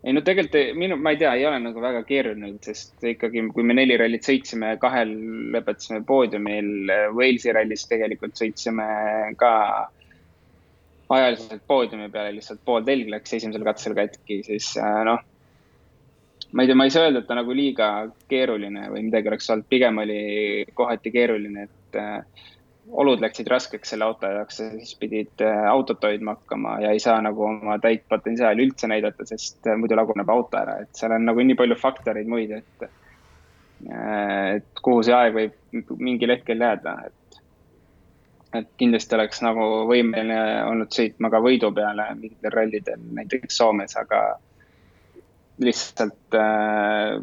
[0.00, 3.66] ei no tegelikult minu, ma ei tea, ei ole nagu väga keeruline, sest ikkagi, kui
[3.66, 5.12] me neli rallit sõitsime, kahel
[5.54, 6.70] lõpetasime poodiumil,
[7.16, 8.86] Walesi rallis tegelikult sõitsime
[9.40, 9.54] ka
[11.10, 15.20] ajaliselt poodiumi peale, lihtsalt pool telg läks esimesel katsel katki, siis äh, noh.
[16.52, 17.90] ma ei tea, ma ei saa öelda, et ta nagu liiga
[18.30, 20.20] keeruline või midagi oleks olnud, pigem oli
[20.78, 22.46] kohati keeruline, et äh,
[22.92, 27.02] olud läksid raskeks selle auto jaoks ja siis pidid äh, autot hoidma hakkama ja ei
[27.02, 31.14] saa nagu oma täit potentsiaali üldse näidata, sest äh, muidu laguneb auto ära, et seal
[31.16, 36.66] on nagu nii palju faktoreid muid, et äh, et kuhu see aeg võib mingil hetkel
[36.66, 37.40] jääda, et
[38.60, 44.24] et kindlasti oleks nagu võimeline olnud sõitma ka võidu peale mingitel rallidel, näiteks Soomes, aga
[45.62, 47.20] lihtsalt äh,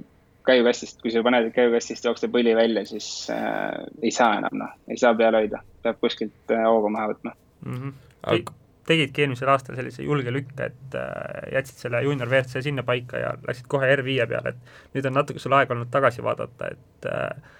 [0.48, 5.00] käigukastist, kui sa paned käigukastist jookseb õli välja, siis äh, ei saa enam, noh, ei
[5.00, 7.76] saa peale hoida, peab kuskilt äh, hoogu maha võtma mm.
[7.76, 7.94] -hmm.
[8.34, 8.56] Aga...
[8.88, 13.36] tegidki eelmisel aastal sellise julge lükke, et äh, jätsid selle juunior WRC sinna paika ja
[13.48, 17.56] läksid kohe R5 peale, et nüüd on natuke sul aega olnud tagasi vaadata, et äh,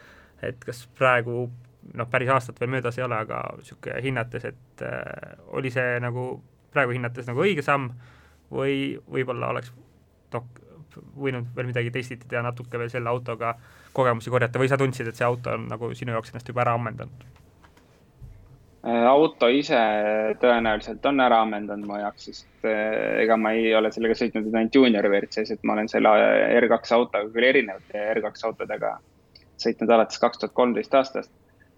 [0.48, 1.48] et kas praegu
[1.94, 6.30] noh, päris aastat veel möödas ei ole, aga niisugune hinnates, et äh, oli see nagu
[6.74, 7.90] praegu hinnates nagu õige samm
[8.54, 9.72] või võib-olla oleks
[10.34, 10.48] noh,
[11.18, 13.56] võinud veel midagi testida, teha natuke veel selle autoga
[13.94, 16.78] kogemusi korjata või sa tundsid, et see auto on nagu sinu jaoks ennast juba ära
[16.78, 17.28] ammendanud?
[18.88, 19.80] Äh, auto ise
[20.40, 24.78] tõenäoliselt on ära ammendanud mu jaoks, sest äh, ega ma ei ole sellega sõitnud ainult
[24.78, 26.14] juunior WRC-s, et ma olen selle
[26.62, 28.94] R2 autoga küll erinevate R2 autodega
[29.60, 31.34] sõitnud alates kaks tuhat kolmteist aastast.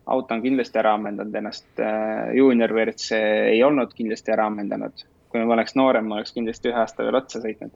[0.10, 3.18] auto on kindlasti ära ammendanud ennast, äh, juunior WRC
[3.56, 5.06] ei olnud kindlasti ära ammendanud.
[5.30, 7.74] kui ma oleks noorem, ma oleks kindlasti ühe aasta veel otsa sõitnud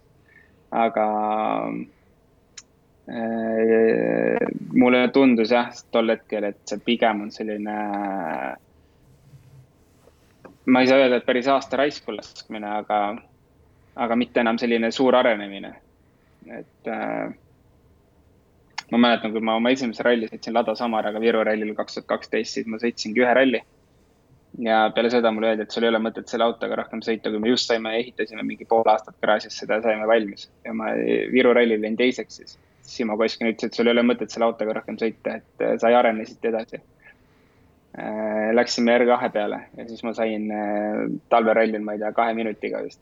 [0.73, 1.05] aga
[3.09, 7.77] äh, mulle tundus jah, tol hetkel, et see pigem on selline,
[10.65, 12.99] ma ei saa öelda, et päris aasta raisku laskmine, aga,
[14.05, 15.75] aga mitte enam selline suur arenemine.
[16.43, 17.31] et äh,
[18.91, 22.57] ma mäletan, kui ma oma esimese ralli sõitsin Lada Samaraga Viru rallil kaks tuhat kaksteist,
[22.57, 23.61] siis ma sõitsingi ühe ralli.
[24.61, 27.41] Ja peale seda mulle öeldi, et sul ei ole mõtet selle autoga rohkem sõita, kui
[27.41, 30.91] me just saime, ehitasime mingi pool aastat garaažis seda, saime valmis ja ma
[31.33, 32.57] Viru rallil olin teiseks siis.
[32.83, 35.95] Simo Koskin ütles, et sul ei ole mõtet selle autoga rohkem sõita, et sa ei
[35.95, 36.81] arene siit edasi.
[37.93, 42.81] Äh, läksime R2 peale ja siis ma sain äh, talverallil, ma ei tea, kahe minutiga
[42.81, 42.99] vist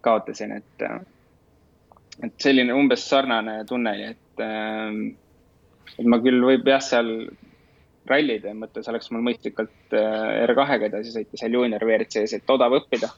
[0.00, 0.96] kaotasin, et, äh,
[2.24, 4.42] et selline umbes sarnane tunne oli, et,
[5.92, 7.12] et ma küll võib jah, seal
[8.10, 13.12] rallide mõttes oleks mul mõistlikult R2-ga edasi sõita seal juunior WRC-s, et odav õppida.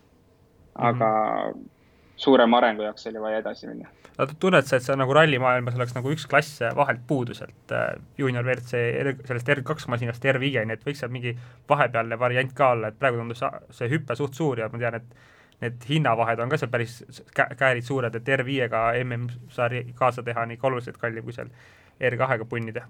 [0.75, 1.71] aga mm -hmm.
[2.17, 3.89] suurema arengu jaoks oli vaja edasi minna
[4.21, 7.97] aga tunned sa, et see nagu rallimaailmas oleks nagu üks klass vahelt puudu sealt äh,
[8.19, 8.81] juunior WRC,
[9.29, 11.35] sellest R2 masinast R5-ni, et võiks seal mingi
[11.69, 13.43] vahepealne variant ka olla, et praegu tundus
[13.77, 17.01] see hüpe suht suur ja ma tean, et need hinnavahed on ka seal päris
[17.37, 21.53] käärid suured, et R5-ga MM-sari kaasa teha on ikka oluliselt kallim kui seal
[22.01, 22.89] R2-ga punni teha.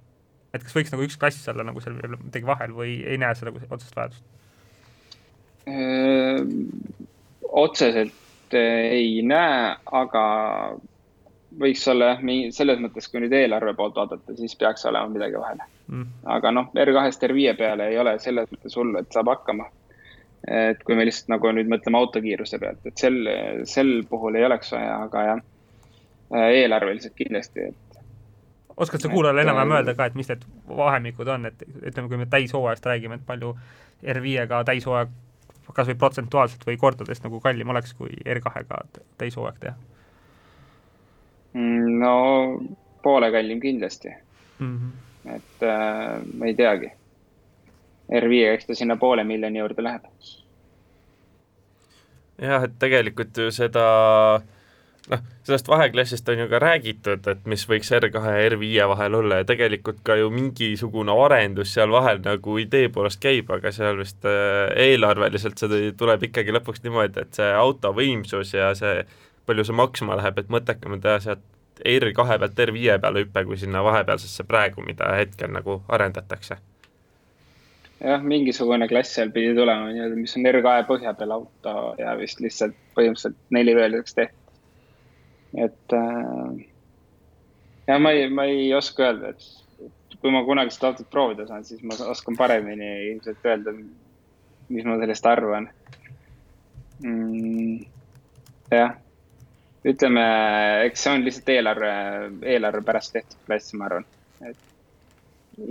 [0.54, 3.54] Et kas võiks nagu üks klass olla nagu seal midagi vahel või ei näe seda
[3.54, 4.24] otsest vajadust?
[7.50, 10.22] otseselt ei näe, aga
[11.60, 12.22] võiks olla jah,
[12.54, 16.06] selles mõttes, kui nüüd eelarve poolt vaadata, siis peaks olema midagi vahele mm..
[16.36, 19.66] aga noh, R2-st R5 peale ei ole selles mõttes hullu, et saab hakkama.
[20.46, 23.18] et kui me lihtsalt nagu nüüd mõtleme autokiiruse pealt, et sel,
[23.68, 25.44] sel puhul ei oleks vaja, aga jah,
[26.30, 27.89] eelarveliselt kindlasti, et
[28.80, 32.26] oskad sa kuulajale enam-vähem öelda ka, et mis need vahemikud on, et ütleme, kui me
[32.30, 33.54] täishooajast räägime, et palju
[34.16, 35.12] R5-ga täishooaeg
[35.74, 38.80] kas või protsentuaalselt või kordades nagu kallim oleks, kui R2-ga
[39.20, 39.74] täishooaeg teha?
[41.52, 42.14] Mm, no
[43.02, 44.10] poole kallim kindlasti
[44.58, 44.76] mm.
[44.78, 45.34] -hmm.
[45.36, 46.92] et äh, ma ei teagi.
[48.10, 50.02] R5, eks ta sinna poole miljoni juurde läheb.
[52.42, 53.84] jah, et tegelikult ju seda
[55.08, 59.40] noh, sellest vaheklassist on ju ka räägitud, et mis võiks R2 ja R5 vahel olla
[59.40, 64.26] ja tegelikult ka ju mingisugune arendus seal vahel nagu idee poolest käib, aga seal vist
[64.28, 69.04] äh, eelarveliselt see tuleb ikkagi lõpuks niimoodi, et see auto võimsus ja see
[69.48, 71.46] palju see maksma läheb, et mõttekam on teha sealt
[71.80, 76.58] R2 pealt R5 peale hüpe, kui sinna vahepealsesse praegu, mida hetkel nagu arendatakse.
[78.00, 82.40] jah, mingisugune klass seal pidi tulema nii-öelda, mis on R2 põhja peal auto ja vist
[82.40, 84.39] lihtsalt põhimõtteliselt neliveeliseks tehtud.
[85.54, 86.66] Et äh,
[87.88, 91.64] ja ma ei, ma ei oska öelda, et kui ma kunagi seda autot proovida saan,
[91.66, 93.74] siis ma oskan paremini ilmselt öelda,
[94.70, 95.70] mis ma sellest arvan
[97.02, 97.78] mm,.
[98.70, 98.98] jah
[99.86, 100.24] ütleme,
[100.86, 101.92] eks see on lihtsalt eelarve,
[102.54, 104.04] eelarve pärast tehtud klass, ma arvan.
[104.44, 104.58] et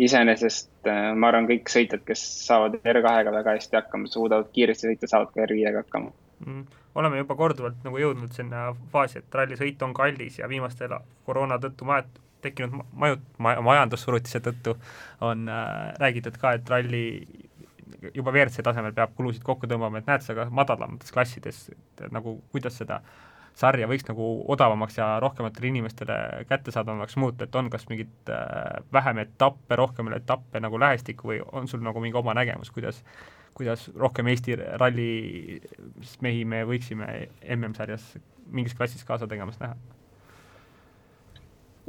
[0.05, 5.09] iseenesest äh, ma arvan, kõik sõitjad, kes saavad R2-ga väga hästi hakkama, suudavad kiiresti sõita,
[5.09, 6.11] saavad ka R5-ga hakkama
[6.45, 6.65] mm..
[6.95, 10.95] Oleme juba korduvalt nagu jõudnud sinna faasi, et rallisõit on kallis ja viimastel
[11.28, 12.10] koroona tõttu majad,
[12.41, 14.75] tekkinud majut- ma,, majandussurutise tõttu
[15.25, 17.04] on äh, räägitud ka, et ralli
[18.15, 22.38] juba WRC tasemel peab kulusid kokku tõmbama, et näed sa ka madalamates klassides, et nagu
[22.54, 23.02] kuidas seda
[23.60, 26.15] sarja võiks nagu odavamaks ja rohkematele inimestele
[26.49, 31.67] kättesaadavamaks muuta, et on kas mingit äh, vähem etappe, rohkem etappe nagu lähestikku või on
[31.67, 33.04] sul nagu mingi oma nägemus, kuidas
[33.59, 37.07] kuidas rohkem Eesti rallimehi me võiksime
[37.55, 38.13] MM-sarjas
[38.49, 39.75] mingis klassis kaasa tegemas näha?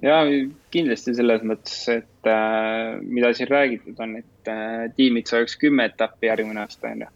[0.03, 0.19] ja
[0.73, 6.31] kindlasti selles mõttes, et äh, mida siin räägitud on, et äh, tiimid saaks kümme etappi
[6.31, 7.11] järgmine aasta, on ju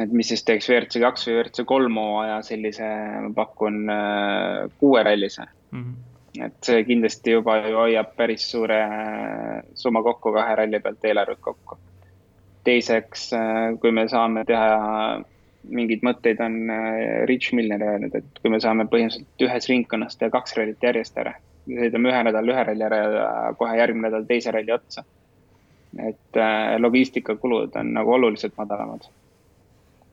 [0.00, 2.88] et mis siis teeks WRC kaks või WRC kolm hooaja sellise,
[3.26, 5.82] ma pakun äh, kuuerallise mm.
[5.82, 6.44] -hmm.
[6.46, 11.40] et see kindlasti juba ju hoiab päris suure äh, summa kokku kahe ralli pealt eelarvet
[11.40, 11.78] kokku.
[12.66, 15.22] Teiseks, äh, kui me saame teha,
[15.62, 16.56] mingeid mõtteid on
[17.30, 21.36] Rich Milner öelnud, et kui me saame põhimõtteliselt ühes ringkonnas teha kaks rallit järjest ära,
[21.68, 25.04] sõidame ühe nädala ühe ralli ära ja kohe järgmine nädal teise ralli otsa.
[26.02, 26.38] et
[26.80, 29.04] logistikakulud on nagu oluliselt madalamad.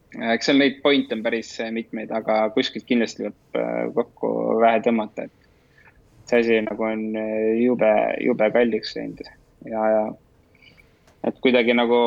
[0.10, 4.32] Eks seal neid pointe on päris mitmeid, aga kuskilt kindlasti äh, kokku
[4.62, 7.92] vähe tõmmata, et see asi nagu on äh, jube,
[8.26, 9.22] jube kalliks läinud.
[9.70, 10.02] Ja, ja
[11.28, 11.98] et kuidagi nagu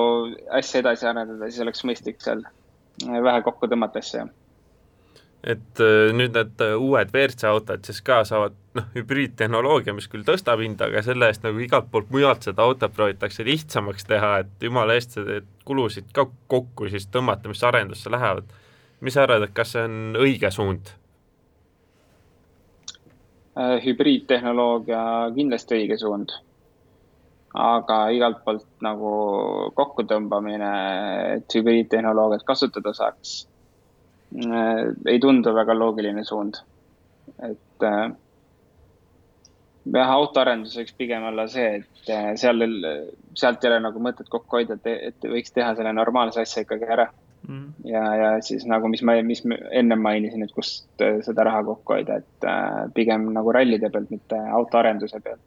[0.50, 4.28] asja edasi arendada, siis oleks mõistlik seal äh, vähe kokku tõmmata asja
[5.42, 10.24] et äh, nüüd need äh, uued WRC autod siis ka saavad noh, hübriidtehnoloogia, mis küll
[10.26, 14.66] tõstab hinda, aga selle eest nagu igalt poolt mujalt seda autot proovitakse lihtsamaks teha, et
[14.68, 15.18] jumala eest
[15.66, 18.46] kulusid ka kokku siis tõmmata, mis arendusse lähevad.
[19.02, 20.92] mis sa arvad, et kas see on õige suund?
[23.82, 25.02] Hübriidtehnoloogia
[25.34, 26.30] kindlasti õige suund.
[27.54, 29.14] Aga igalt poolt nagu
[29.76, 30.74] kokkutõmbamine,
[31.36, 33.42] et hübriidtehnoloogiat kasutada saaks
[34.32, 36.56] Äh, ei tundu väga loogiline suund.
[37.42, 38.12] et äh,
[39.94, 42.64] jah, autoarenduseks pigem olla see, et äh, seal,
[43.38, 46.88] sealt ei ole nagu mõtet kokku hoida, et, et võiks teha selle normaalse asja ikkagi
[46.96, 47.06] ära
[47.46, 47.68] mm..
[47.88, 51.98] ja, ja siis nagu, mis ma, mis ma ennem mainisin, et kust seda raha kokku
[51.98, 52.48] hoida, et
[52.96, 55.44] pigem nagu rallide pealt, mitte autoarenduse pealt.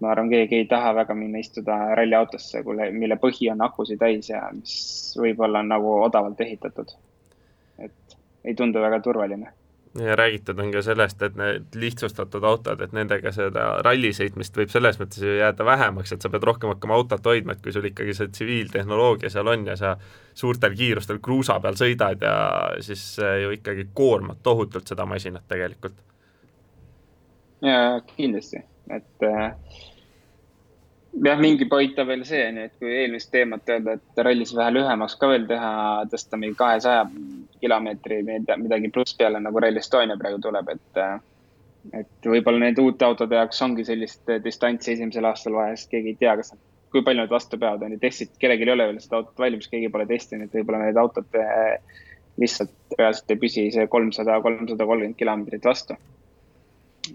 [0.00, 4.42] Ma arvan, keegi ei taha väga minna istuda ralliautosse, mille põhi on akusid täis ja
[4.54, 4.74] mis
[5.18, 6.92] võib-olla on nagu odavalt ehitatud.
[7.78, 9.52] et ei tundu väga turvaline
[10.04, 14.98] ja räägitud on ka sellest, et need lihtsustatud autod, et nendega seda rallisõitmist võib selles
[15.00, 18.14] mõttes ju jääda vähemaks, et sa pead rohkem hakkama autot hoidma, et kui sul ikkagi
[18.14, 19.96] see tsiviiltehnoloogia seal on ja sa
[20.34, 22.36] suurtel kiirustel kruusa peal sõidad ja
[22.84, 23.04] siis
[23.42, 25.96] ju ikkagi koormad tohutult seda masinat tegelikult.
[27.62, 28.62] jaa, kindlasti,
[28.94, 29.52] et äh,
[31.24, 34.52] jah, mingi point on veel see, on ju, et kui eelmist teemat öelda, et rallis
[34.56, 35.72] vähe lühemaks ka veel teha,
[36.12, 37.06] tõsta mingi kahesaja
[37.62, 41.02] kilomeetri midagi pluss peale, nagu Rally Estonia praegu tuleb, et
[41.94, 46.18] et võib-olla nende uute autode jaoks ongi sellist distantsi esimesel aastal vaja, sest keegi ei
[46.20, 46.60] tea, kas nad,
[46.92, 49.70] kui palju nad vastu peavad, on ju, testid, kellelgi ei ole veel seda autot valmis,
[49.72, 51.78] keegi pole testinud, võib-olla need autod eh,
[52.42, 55.96] lihtsalt reaalselt ei püsi see kolmsada, kolmsada kolmkümmend kilomeetrit vastu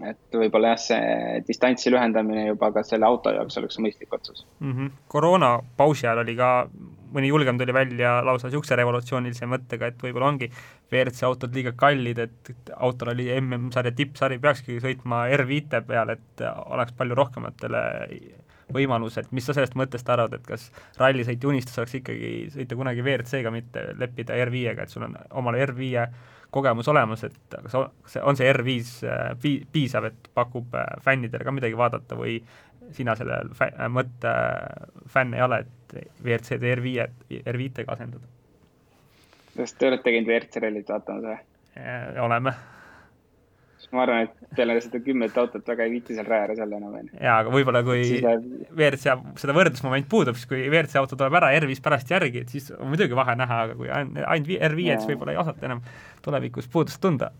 [0.02, 4.72] et võib-olla jah, see distantsi lühendamine juba ka selle auto jaoks oleks mõistlik otsus mm.
[4.72, 4.92] -hmm.
[5.08, 6.50] koroona pausi ajal oli ka,
[7.14, 10.50] mõni julgem tuli välja lausa niisuguse revolutsioonilise mõttega, et võib-olla ongi
[10.92, 16.96] WRC autod liiga kallid, et autol oli MM-sarja tippsari, peakski sõitma R5 peal, et oleks
[16.98, 17.84] palju rohkematele
[18.74, 23.04] võimalus, et mis sa sellest mõttest arvad, et kas rallisõitja unistus oleks ikkagi sõita kunagi
[23.04, 26.08] WRC-ga, mitte leppida R5-ga, et sul on omale R5
[26.54, 27.74] kogemus olemas, et kas
[28.12, 32.36] see, on see R5 äh, piisav, et pakub äh, fännidele ka midagi vaadata või
[32.94, 34.34] sina selle fä-, äh, mõtte
[35.10, 37.08] fänn ei ole, et WRC-d R5,
[37.42, 38.30] R5-ga asendada?
[39.54, 41.42] kas te olete käinud WRC rallit vaatamas või?
[42.22, 42.54] oleme
[43.94, 46.98] ma arvan, et peale seda kümmet autot väga ei viitsi seal raja ääres olla enam,
[46.98, 47.18] on ju.
[47.20, 48.44] jaa, aga võib-olla kui läheb...
[48.74, 52.70] WRC, seda võrdlusmoment puudub, siis kui WRC auto tuleb ära R5 pärast järgi, et siis
[52.76, 55.82] on muidugi vahe näha, aga kui ainult R5-d, siis võib-olla ei osata enam
[56.24, 57.32] tulevikus puudust tunda.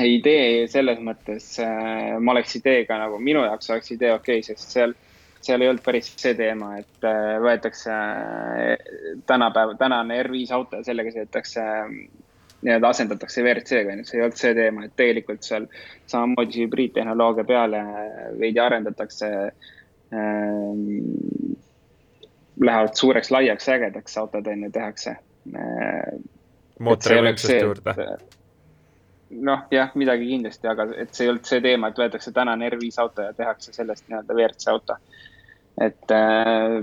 [0.00, 4.76] idee selles mõttes äh,, ma oleks ideega nagu, minu jaoks oleks idee okei okay,, sest
[4.76, 4.94] seal
[5.40, 8.90] seal ei olnud päris see teema, et äh, võetakse äh,
[9.28, 11.64] tänapäev, tänane R5 auto ja sellega sõidetakse
[12.62, 15.66] nii-öelda asendatakse WRC-ga, see ei olnud see teema, et tegelikult seal
[16.10, 17.84] samamoodi hübriidtehnoloogia peale
[18.40, 19.32] veidi arendatakse
[20.12, 20.86] ähm,.
[22.60, 25.14] Lähevad suureks, laiaks, ägedaks autod on ju, tehakse
[25.56, 26.18] äh,.
[26.78, 27.94] mootori võimsust juurde.
[29.30, 33.00] noh, jah, midagi kindlasti, aga et see ei olnud see teema, et võetakse tänane R5
[33.00, 34.98] auto ja tehakse sellest nii-öelda WRC auto.
[35.80, 36.82] et äh,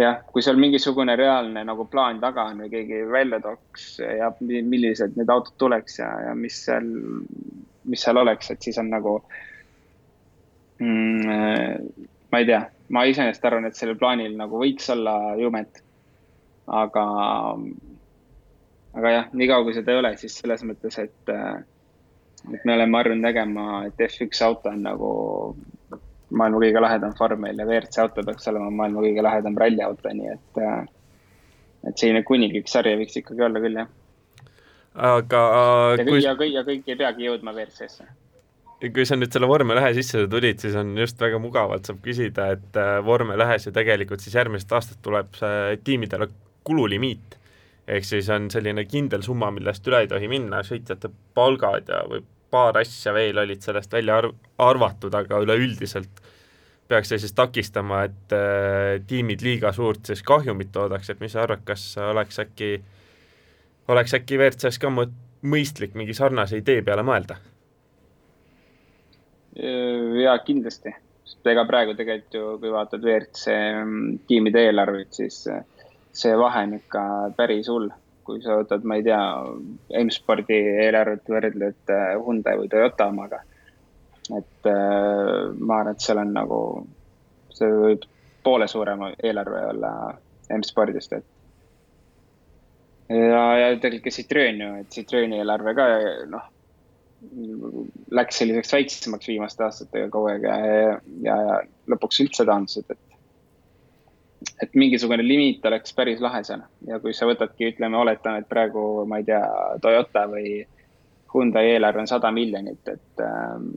[0.00, 5.16] jah, kui seal mingisugune reaalne nagu plaan taga on või keegi välja tooks ja millised
[5.18, 6.88] need autod tuleks ja, ja mis seal,
[7.90, 9.16] mis seal oleks, et siis on nagu
[10.80, 12.06] mm,.
[12.32, 12.62] ma ei tea,
[12.94, 15.82] ma iseenesest arvan, et sellel plaanil nagu võiks olla jumet.
[16.70, 17.04] aga,
[18.94, 21.32] aga jah, niikaua kui seda ei ole, siis selles mõttes, et,
[22.54, 25.10] et me oleme harjunud nägema, et F1 auto on nagu
[26.30, 30.62] maailma kõige lahedam Farmel ja WRC auto peaks olema maailma kõige lahedam ralliauto, nii et,
[30.62, 30.80] äh,
[31.90, 33.92] et selline kuninglik sari võiks ikkagi olla küll, jah.
[35.10, 35.44] aga
[35.98, 36.24] ja kui...
[36.24, 38.08] ja kõik, ja kõik ei peagi jõudma WRC-sse
[38.80, 42.46] kui sa nüüd selle vormel ühe sisse tulid, siis on just väga mugavalt saab küsida,
[42.56, 46.30] et äh, vormel ühes ju tegelikult siis järgmisest aastast tuleb see tiimidele
[46.64, 47.36] kululimiit.
[47.90, 52.22] ehk siis on selline kindel summa, millest üle ei tohi minna, sõitjate palgad ja või
[52.50, 56.22] paar asja veel olid sellest välja arv-, arvatud, aga üleüldiselt
[56.90, 61.44] peaks see siis takistama, et äh, tiimid liiga suurt siis kahjumit toodaks, et mis sa
[61.44, 62.72] arvad, kas oleks äkki,
[63.94, 65.12] oleks äkki WRC-s ka mõ-,
[65.46, 67.38] mõistlik mingi sarnase idee peale mõelda?
[69.60, 70.92] jaa, kindlasti,
[71.26, 75.42] sest ega praegu tegelikult ju, kui vaatad WRC mm, tiimide eelarveid, siis
[76.16, 77.02] see vahe on ikka
[77.36, 77.90] päris hull
[78.30, 79.20] kui sa võtad, ma ei tea,
[80.02, 83.42] M-spordi eelarvet võrdled äh, Hyundai või Toyota omaga.
[84.30, 86.60] et äh, ma arvan, et seal on nagu,
[87.54, 88.06] see võib
[88.44, 89.92] poole suurem eelarve olla
[90.56, 91.26] M-spordist, et.
[93.10, 95.90] ja, ja tegelikult ka Citroen ju, et Citroeni eelarve ka
[96.30, 96.48] noh,
[98.16, 100.94] läks selliseks väiksemaks viimaste aastatega kogu aeg ja, ja,
[101.28, 101.58] ja
[101.92, 103.09] lõpuks üldse taandusid, et et
[104.74, 109.20] mingisugune limiit oleks päris lahe seal ja kui sa võtadki, ütleme, oletan, et praegu, ma
[109.20, 109.40] ei tea,
[109.82, 110.60] Toyota või
[111.34, 113.68] Hyundai eelarve on sada miljonit, et ähm,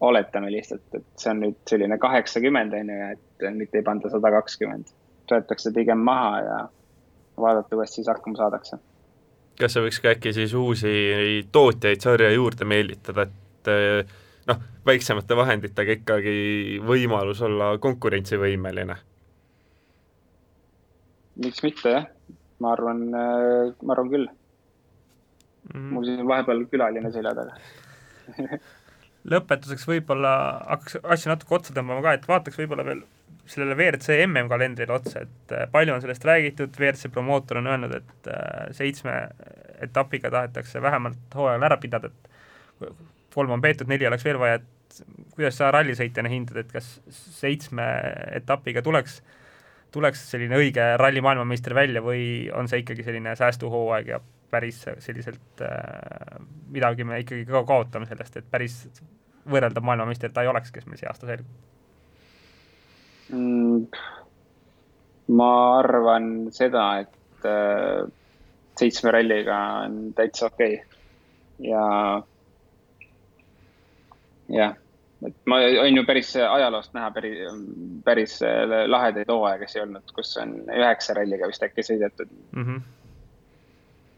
[0.00, 4.32] oletame lihtsalt, et see on nüüd selline kaheksakümmend on ju, et mitte ei panda sada
[4.34, 4.94] kakskümmend.
[5.28, 6.58] võetakse pigem maha ja
[7.40, 8.78] vaadata, kuidas siis hakkama saadakse.
[9.58, 10.94] kas see võiks ka äkki siis uusi
[11.52, 14.16] tootjaid sarja juurde meelitada, et eh,
[14.46, 18.96] noh, väiksemate vahenditega ikkagi võimalus olla konkurentsivõimeline?
[21.44, 22.08] Miks mitte, jah.
[22.62, 24.26] ma arvan, äh, ma arvan küll.
[25.68, 25.92] Mm..
[25.92, 27.58] mul siin vahepeal külaline selja taga.
[29.28, 30.32] Lõpetuseks võib-olla
[30.64, 33.02] hakkaks asja natuke otsa tõmbama ka, et vaataks võib-olla veel
[33.48, 38.32] sellele WRC MM-kalendrile otsa, et äh, palju on sellest räägitud, WRC promootor on öelnud, et
[38.32, 39.14] äh, seitsme
[39.84, 42.92] etapiga tahetakse vähemalt hooajal ära pidada, et
[43.34, 45.02] kolm on peetud, neli oleks veel vaja, et
[45.36, 46.98] kuidas sa rallisõitjana hindad, et kas
[47.38, 47.86] seitsme
[48.36, 49.20] etapiga tuleks,
[49.94, 54.20] tuleks selline õige ralli maailmameister välja või on see ikkagi selline säästuhooaeg ja
[54.50, 56.38] päris selliselt äh,
[56.72, 58.80] midagi me ikkagi ka kaotame sellest, et päris
[59.48, 61.50] võrreldav maailmameister ta ei oleks, kes meil see aasta selgub
[63.32, 63.86] mm,?
[65.28, 65.50] ma
[65.82, 68.08] arvan seda, et äh,
[68.80, 71.68] seitsme ralliga on täitsa okei okay.
[71.68, 71.84] ja
[74.48, 74.76] jah,
[75.26, 77.40] et ma, on ju päris ajaloost näha päris,
[78.04, 78.38] päris
[78.86, 82.62] lahedaid hooaegasi olnud, kus on üheksa ralliga vist äkki sõidetud mm.
[82.64, 82.86] -hmm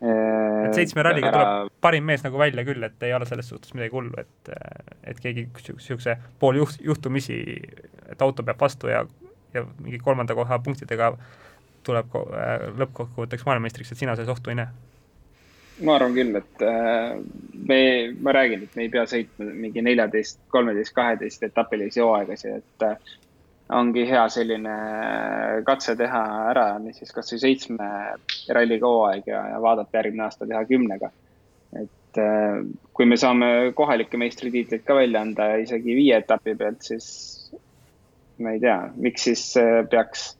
[0.01, 1.41] et seitsme ralliga ära...
[1.45, 4.53] tuleb parim mees nagu välja küll, et ei ole selles suhtes midagi hullu, et,
[5.13, 7.37] et keegi niisuguse pool juht, juhtumisi,
[8.09, 9.05] et auto peab vastu ja,
[9.55, 11.13] ja mingi kolmanda koha punktidega
[11.87, 14.73] tuleb äh, lõppkokkuvõtteks maailmameistriks, et sina selles ohtu ei näe?
[15.85, 17.17] Ma arvan küll, et äh,
[17.69, 17.81] me,
[18.21, 23.15] ma räägin, et me ei pea sõitma mingi neljateist, kolmeteist, kaheteist etapilisi hooaegasi, et äh,
[23.77, 24.75] ongi hea selline
[25.67, 26.67] katse teha ära
[26.97, 27.89] siis kasvõi seitsme
[28.57, 31.13] ralliga hooaeg ja, ja vaadata järgmine aasta teha kümnega.
[31.79, 32.61] et äh,
[32.93, 37.09] kui me saame kohalikke meistritiitleid ka välja anda isegi viie etapi pealt, siis
[38.41, 40.31] ma ei tea, miks siis äh, peaks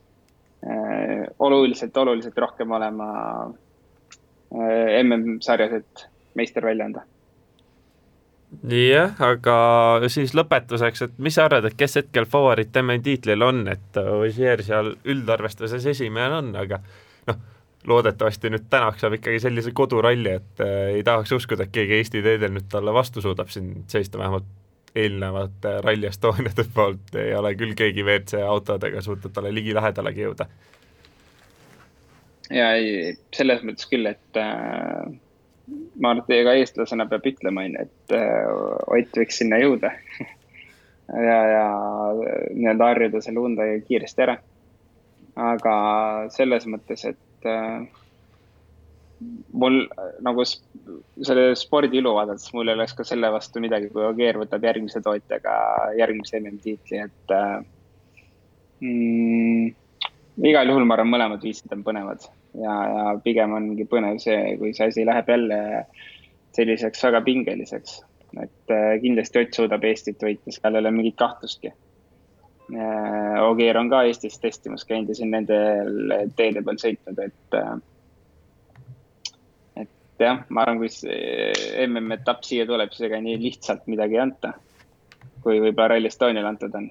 [0.65, 3.11] äh, oluliselt, oluliselt rohkem olema
[3.47, 3.70] äh,
[4.51, 7.05] MM-sarjas, et meister välja anda
[8.67, 9.55] jah, aga
[10.11, 14.93] siis lõpetuseks, et mis sa arvad, et kes hetkel favoriit MM-tiitlil on, et Ogier seal
[15.07, 16.81] üldarvestuses esimene on, aga
[17.29, 17.39] noh,
[17.87, 22.23] loodetavasti nüüd tänaks saab ikkagi sellise koduralli, et äh, ei tahaks uskuda, et keegi Eesti
[22.25, 24.49] teedel nüüd talle vastu suudab siin seista, vähemalt
[24.95, 30.49] eelnevate Rally Estoniate poolt ei ole küll keegi WRC autodega suutnud talle ligilähedalegi jõuda.
[32.51, 35.11] Ja ei, selles mõttes küll, et äh
[36.01, 39.93] ma arvan, et ega eestlasena peab ütlema, onju, et äh, Ott võiks sinna jõuda
[41.29, 41.65] ja, ja
[42.55, 44.37] nii-öelda harjuda selle Hyundai kiiresti ära.
[45.51, 45.73] aga
[46.33, 47.85] selles mõttes, et äh,
[49.53, 49.83] mul
[50.25, 54.65] nagu selle spordi ilu vaadates, mul ei oleks ka selle vastu midagi, kui Ogier võtab
[54.67, 55.53] järgmise tootjaga
[55.99, 57.55] järgmise MM-tiitli, et äh,
[58.83, 59.71] mm,
[60.51, 64.73] igal juhul ma arvan, mõlemad viisid on põnevad ja, ja pigem ongi põnev see, kui
[64.75, 65.59] see asi läheb jälle
[66.55, 68.01] selliseks väga pingeliseks.
[68.41, 71.73] et äh, kindlasti Ott suudab Eestit võita, seal ei ole mingit kahtlustki.
[72.71, 77.73] Äh, Ogier on ka Eestis testimas käinud ja siin nendel teede peal sõitnud, et äh,
[79.83, 80.91] et jah, ma arvan, kui
[81.87, 84.53] MM-etapp siia tuleb, siis ega nii lihtsalt midagi ei anta,
[85.43, 86.87] kui võib-olla Rally Estonial antud on.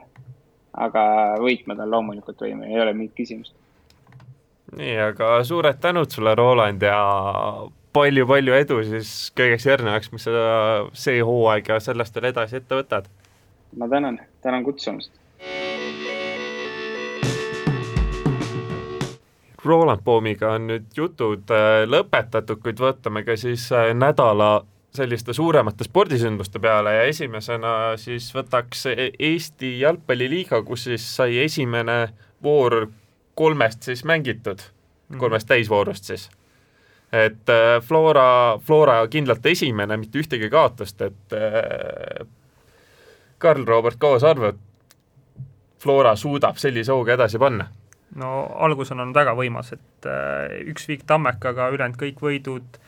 [0.81, 1.03] aga
[1.41, 3.57] võitma ta loomulikult võime, ei ole mingit küsimust
[4.77, 6.99] nii, aga suured tänud sulle, Roland, ja
[7.97, 10.45] palju-palju edu siis kõigeks järgnevaks, mis sa
[10.95, 13.09] see hooaeg ja sellest veel edasi ette võtad.
[13.77, 15.13] ma tänan, tänan kutsumast.
[19.65, 24.63] Roland Poomiga on nüüd jutud äh, lõpetatud, kuid võtame ka siis äh, nädala
[24.95, 32.09] selliste suuremate spordisündmuste peale ja esimesena siis võtaks Eesti Jalgpalliliiga, kus siis sai esimene
[32.43, 32.89] voor
[33.35, 34.63] kolmest siis mängitud,
[35.09, 35.19] mhm.
[35.19, 36.31] kolmest täisvoorust siis.
[37.13, 42.27] et äh, Flora, Flora kindlalt esimene, mitte ühtegi kaotust, et äh,
[43.39, 44.97] Karl-Robert Kaos arvab, et
[45.81, 47.71] Flora suudab sellise hooga edasi panna?
[48.17, 52.81] no algus on olnud väga võimas, et äh, üks viik Tammekaga, ülejäänud kõik võidud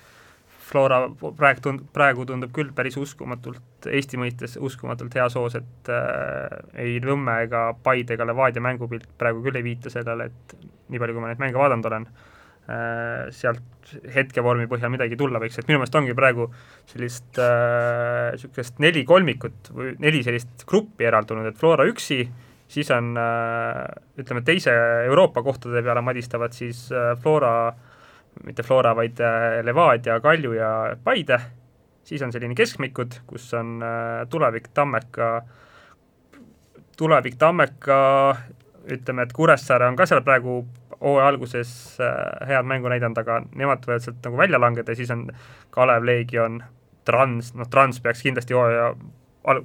[0.73, 1.03] Flora
[1.37, 6.99] praegu tund-, praegu tundub küll päris uskumatult, Eesti mõistes uskumatult hea soos, et äh, ei
[7.05, 10.57] Nõmme ega Paide ega Levadia mängupilt praegu küll ei viita sellele, et
[10.93, 15.61] nii palju, kui ma neid mänge vaadanud olen äh,, sealt hetkevormi põhjal midagi tulla võiks,
[15.61, 16.49] et minu meelest ongi praegu
[16.89, 22.23] sellist niisugust äh, neli kolmikut või neli sellist gruppi eraldunud, et Flora üksi,
[22.73, 23.85] siis on äh,
[24.23, 24.73] ütleme, teise
[25.05, 27.89] Euroopa kohtade peale madistavad siis äh, Flora äh,
[28.45, 30.71] mitte Flora, vaid äh, Levadia, Kalju ja
[31.05, 31.39] Paide,
[32.05, 35.33] siis on selline keskmikud, kus on äh, Tulevik, Tammeka,
[36.97, 38.01] Tulevik, Tammeka,
[38.91, 40.63] ütleme, et Kuressaare on ka seal praegu
[41.03, 45.11] hooaja alguses äh, head mängu näidanud, aga nemad võivad sealt nagu välja langeda ja siis
[45.15, 45.27] on
[45.75, 46.63] Kalev, Leegion,
[47.05, 48.93] Trans, noh Trans peaks kindlasti hooaja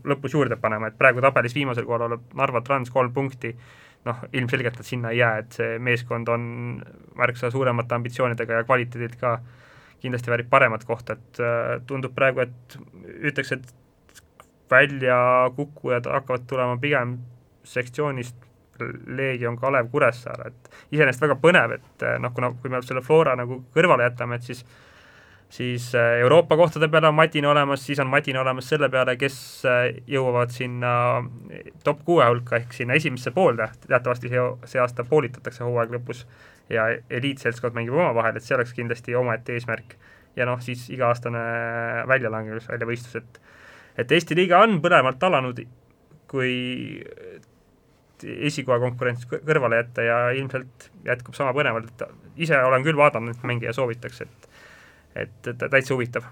[0.09, 3.53] lõpus juurde panema, et praegu tabelis viimasel kohal olev Narva Trans kolm punkti,
[4.07, 6.47] noh, ilmselgelt nad sinna ei jää, et see meeskond on
[7.17, 9.37] märksa suuremate ambitsioonidega ja kvaliteedilt ka
[10.01, 12.77] kindlasti väärib paremat kohta, et äh, tundub praegu, et
[13.31, 13.71] ütleks, et
[14.71, 17.17] väljakukkujad hakkavad tulema pigem
[17.67, 18.35] sektsioonist
[19.07, 23.33] Leegion, Kalev, Kuressaare, et iseenesest väga põnev, et äh, noh, kuna, kui me selle Flora
[23.39, 24.63] nagu kõrvale jätame, et siis
[25.49, 29.37] siis äh, Euroopa kohtade peale on matin olemas, siis on matin olemas selle peale, kes
[29.65, 35.05] äh, jõuavad sinna äh, top kuue hulka ehk sinna esimesse poolde, teatavasti see, see aasta
[35.07, 36.25] poolitatakse hooaeg lõpus
[36.69, 39.95] ja eliitseltskond mängib omavahel, et see oleks kindlasti omaette eesmärk.
[40.35, 41.39] ja noh, siis iga-aastane
[42.07, 43.41] väljalangemus, väljavõistlus, et
[43.97, 45.63] et Eesti liiga on põnevalt alanud,
[46.29, 46.51] kui
[48.21, 53.47] esikoha konkurents kõrvale jätta ja ilmselt jätkub sama põnevalt, et ise olen küll vaadanud neid
[53.49, 54.47] mänge ja soovitaks, et
[55.25, 56.27] et, täitsa huvitav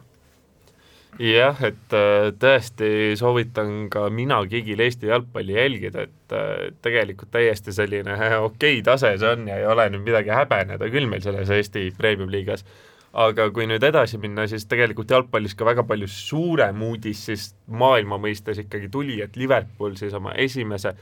[1.22, 7.74] jah, et äh, tõesti soovitan ka mina kõigil Eesti jalgpalli jälgida, et äh, tegelikult täiesti
[7.76, 8.18] selline
[8.50, 12.66] okei tase see on ja ei ole nüüd midagi häbeneda küll meil selles Eesti Premium-liigas.
[13.16, 18.18] aga kui nüüd edasi minna, siis tegelikult jalgpallis ka väga palju suurem uudis siis maailma
[18.20, 20.96] mõistes ikkagi tuli, et Liverpool siis oma esimese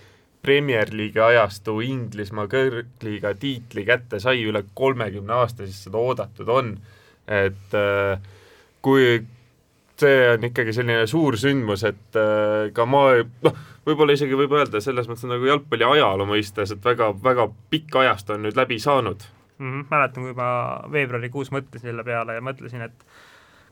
[0.43, 6.75] Premier League'i ajastu Inglismaa kõrgliiga tiitli kätte sai, üle kolmekümne aasta siis seda oodatud on
[7.27, 8.19] et äh,
[8.83, 9.21] kui
[10.03, 14.81] see on ikkagi selline suur sündmus, et äh, ka maa, noh, võib-olla isegi võib öelda
[14.83, 19.23] selles mõttes nagu jalgpalli ajaloo mõistes, et väga, väga pikk ajast on nüüd läbi saanud
[19.57, 19.69] mm.
[19.69, 20.49] -hmm, mäletan, kui ma
[20.91, 23.05] veebruarikuus mõtlesin selle peale ja mõtlesin, et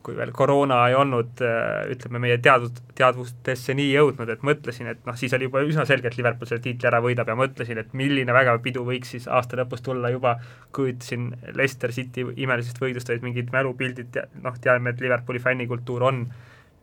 [0.06, 5.02] kui veel koroona ei olnud, äh, ütleme, meie teadvus, teadvustesse nii jõudnud, et mõtlesin, et
[5.08, 7.94] noh, siis oli juba üsna selge, et Liverpool selle tiitli ära võidab ja mõtlesin, et
[7.98, 10.38] milline vägev pidu võiks siis aasta lõpus tulla, juba
[10.76, 16.26] kujutasin Leicester City imelisest võidust olid mingid mälupildid, noh, teame, et Liverpooli fännikultuur on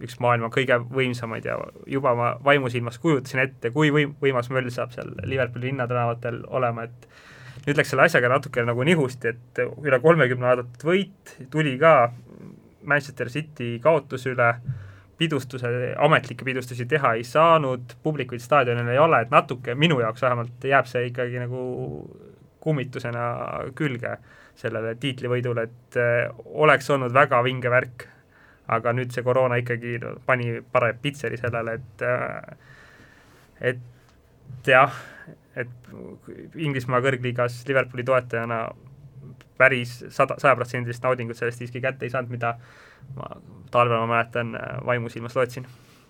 [0.05, 1.57] üks maailma kõige võimsamaid ja
[1.91, 7.09] juba ma vaimusilmas kujutasin ette, kui võim-, võimas möll saab seal Liverpooli linnatänavatel olema, et
[7.67, 12.13] nüüd läks selle asjaga natuke nagu nihusti, et üle kolmekümne aastat võit tuli ka
[12.89, 14.49] Manchester City kaotuse üle,
[15.19, 20.67] pidustuse, ametlikke pidustusi teha ei saanud, publikuid staadionil ei ole, et natuke minu jaoks vähemalt
[20.71, 21.63] jääb see ikkagi nagu
[22.63, 23.25] kummitusena
[23.79, 24.15] külge
[24.59, 28.07] sellele tiitlivõidule, et äh, oleks olnud väga vinge värk,
[28.75, 32.75] aga nüüd see koroona ikkagi pani parem pitseri sellele, et äh,
[33.73, 34.95] et jah,
[35.59, 35.91] et
[36.55, 38.61] Inglismaa kõrgliigas Liverpooli toetajana
[39.59, 42.55] päris sada, sajaprotsendilist naudingut sellest siiski kätte ei saanud, mida
[43.17, 43.29] ma
[43.73, 44.55] talvel, ma mäletan,
[44.87, 45.67] vaimusilmas lootsin.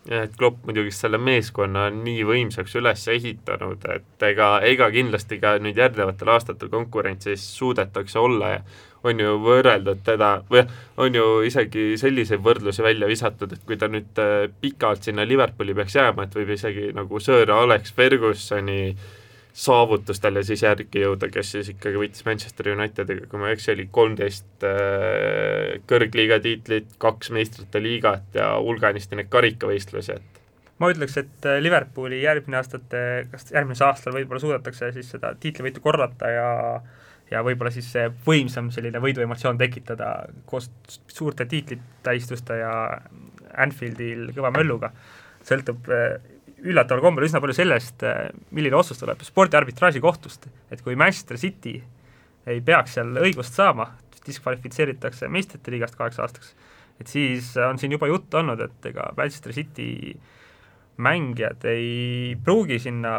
[0.08, 5.40] Jah, et Klopp muidugi selle meeskonna on nii võimsaks üles ehitanud, et ega, ega kindlasti
[5.42, 8.62] ka nüüd järgnevatel aastatel konkurentsis suudetakse olla ja
[9.08, 10.64] on ju võrreldud teda või
[11.04, 15.76] on ju isegi selliseid võrdlusi välja visatud, et kui ta nüüd äh, pikalt sinna Liverpooli
[15.76, 19.08] peaks jääma, et võib isegi nagu Sir Alex Fergusoni äh,
[19.52, 23.88] saavutustele siis järgi jõuda, kes siis ikkagi võitis Manchester Unitediga, kui ma ei eksi, oli
[23.90, 30.38] kolmteist äh, kõrgliiga tiitlit, kaks meistrite liigat ja hulganisti neid karikavõistlusi, et
[30.78, 35.82] ma ütleks, et äh, Liverpooli järgmine aastate, kas järgmisel aastal võib-olla suudetakse siis seda tiitlivõitu
[35.84, 36.48] korrata ja
[37.28, 40.12] ja võib-olla siis see võimsam selline võiduemotsioon tekitada
[40.48, 40.70] koos
[41.12, 42.72] suurte tiitlitähistuste ja
[43.58, 44.92] Anfieldil kõva mölluga,
[45.44, 46.16] sõltub äh,
[46.64, 51.78] üllataval kombel üsna palju sellest, äh, milline otsus tuleb spordiarbitraaži kohtust, et kui Manchester City
[52.48, 53.92] ei peaks seal õigust saama,
[54.28, 56.50] diskvalifitseeritakse meistrite liigast kaheks aastaks,
[57.00, 59.88] et siis on siin juba juttu olnud, et ega Manchester City
[60.98, 63.12] mängijad ei pruugi sinna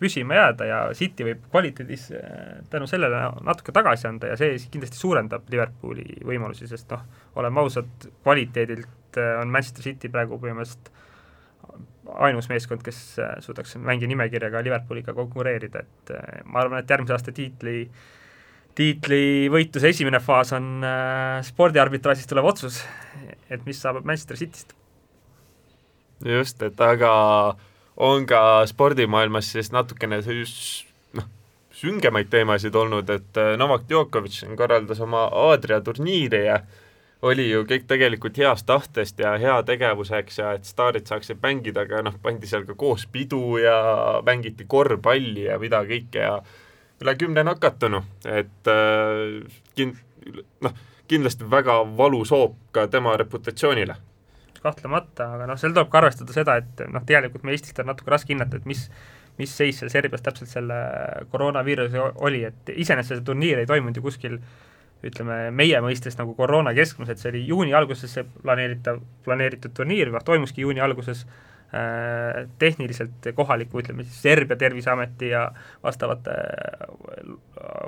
[0.00, 4.96] püsima jääda ja City võib kvaliteedis äh, tänu sellele natuke tagasi anda ja see kindlasti
[4.96, 7.04] suurendab Liverpooli võimalusi, sest noh,
[7.36, 10.88] oleme ausad, kvaliteedilt äh, on Manchester City praegu põhimõtteliselt
[12.26, 17.16] ainus meeskond, kes äh, suudaks mängija nimekirjaga Liverpooliga konkureerida, et äh, ma arvan, et järgmise
[17.16, 17.84] aasta tiitli
[18.78, 22.80] tiitlivõitluse esimene faas on äh, spordiarbitraažist tulev otsus,
[23.50, 24.76] et mis saab Manchester Cityst.
[26.24, 27.10] just, et aga
[27.96, 31.26] on ka spordimaailmas siis natukene noh,
[31.76, 36.79] süngemaid teemasid olnud, et äh, Novak Djokovic korraldas oma Aadria turniiri ja äh,
[37.22, 42.16] oli ju kõik tegelikult heast tahtest ja heategevuseks ja et staarid saaksid mängida, aga noh,
[42.22, 43.76] pandi seal ka koos pidu ja
[44.26, 46.38] mängiti korvpalli ja mida kõike ja
[47.00, 50.00] üle kümne nakatunu, et äh, kind-,
[50.64, 50.76] noh,
[51.08, 53.96] kindlasti väga valus hoop ka tema reputatsioonile.
[54.60, 58.12] kahtlemata, aga noh, seal tuleb ka arvestada seda, et noh, tegelikult me Eestist on natuke
[58.12, 58.84] raske hinnata, et mis
[59.40, 60.76] mis seis seal Serbias täpselt selle
[61.32, 64.36] koroonaviiruse oli, et iseenesest see turniir ei toimunud ju kuskil
[65.06, 70.12] ütleme, meie mõistes nagu koroona keskmes, et see oli juuni alguses see planeeritav, planeeritud turniir,
[70.12, 75.46] noh toimuski juuni alguses äh, tehniliselt kohaliku, ütleme siis Serbia Terviseameti ja
[75.84, 77.34] vastavate äh,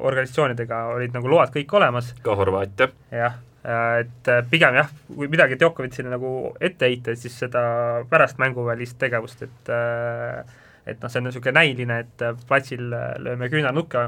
[0.01, 2.15] organisatsioonidega olid nagu load kõik olemas.
[2.25, 2.89] ka Horvaatia.
[3.13, 7.63] jah, et pigem jah, kui midagi Djokovicile nagu ette heita, siis seda
[8.11, 13.13] pärast mänguvälist tegevust, et äh, et noh, see on niisugune näiline, et äh, platsil äh,
[13.23, 14.07] lööme küünarnukke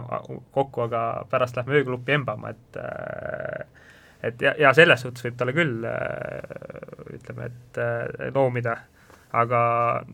[0.54, 3.66] kokku, aga pärast lähme ööklubbi embama, et äh,
[4.24, 5.82] et ja, ja selles suhtes võib talle küll
[7.12, 7.80] ütleme, et
[8.32, 8.78] loomida
[9.34, 9.60] aga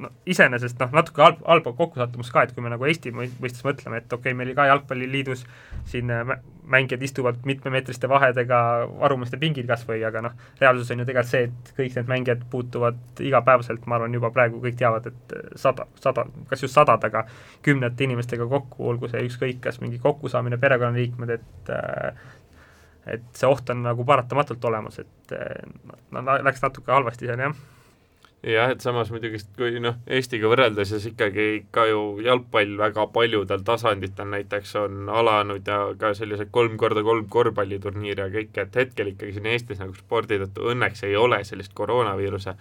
[0.00, 4.00] no iseenesest noh, natuke halb, halb kokkusattumus ka, et kui me nagu Eesti mõistes mõtleme,
[4.00, 5.44] et okei okay,, meil ka jalgpalliliidus
[5.90, 6.32] siin äh,
[6.70, 8.60] mängijad istuvad mitmemeetriste vahedega
[9.00, 12.46] varumiste pingil kas või, aga noh, reaalsus on ju tegelikult see, et kõik need mängijad
[12.52, 17.26] puutuvad igapäevaselt, ma arvan, juba praegu kõik teavad, et äh, sada, sada, kas just sadadega,
[17.66, 22.30] kümnete inimestega kokku, olgu see ükskõik, kas mingi kokkusaamine, perekonnaliikmed, et äh,
[23.10, 25.32] et see oht on nagu paratamatult olemas, et
[26.12, 27.54] no läks natuke halvasti seal, jah
[28.42, 33.64] jah, et samas muidugi, kui noh, Eestiga võrreldes, siis ikkagi ka ju jalgpall väga paljudel
[33.66, 39.12] tasanditel näiteks on alanud ja ka sellised kolm korda kolm korvpalliturniire ja kõik, et hetkel
[39.12, 42.56] ikkagi siin Eestis nagu spordi tõttu õnneks ei ole sellist koroonaviiruse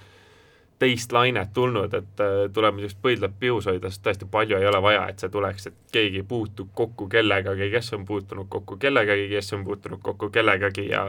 [0.80, 4.82] teist lainet tulnud, et äh, tuleb niisugust põidlat pihus hoida, sest tõesti palju ei ole
[4.84, 9.54] vaja, et see tuleks, et keegi puutub kokku kellegagi, kes on puutunud kokku kellegagi, kes
[9.58, 11.04] on puutunud kokku kellegagi ja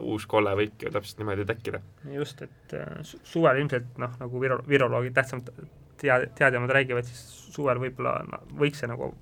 [0.00, 1.82] uus kolle võibki ju täpselt niimoodi tekkida.
[2.16, 5.54] just, et äh, suvel ilmselt noh, nagu viro-, viroloogid tähtsamad
[6.02, 7.22] tea-, teadjamad räägivad, siis
[7.54, 9.12] suvel võib-olla no, võiks see nagu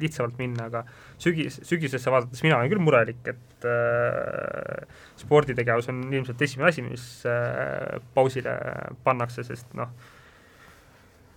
[0.00, 0.82] lihtsamalt minna, aga
[1.20, 4.86] sügis, sügisesse vaadates mina olen küll murelik, et äh,
[5.20, 8.56] sporditegevus on ilmselt esimene asi, mis äh, pausile
[9.04, 9.92] pannakse, sest noh,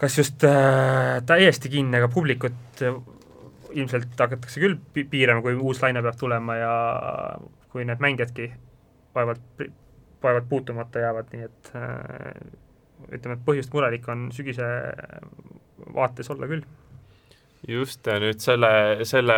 [0.01, 2.99] kas just äh, täiesti kinni, aga publikut äh,
[3.75, 6.75] ilmselt hakatakse küll piirama, kui uus laine peab tulema ja
[7.73, 8.49] kui need mängijadki
[9.15, 9.65] vaevalt,
[10.23, 12.31] vaevalt puutumata jäävad, nii et äh,
[13.11, 14.67] ütleme, et põhjust murelik on sügise
[15.95, 16.63] vaates olla küll
[17.67, 19.35] just, ja nüüd selle, selle,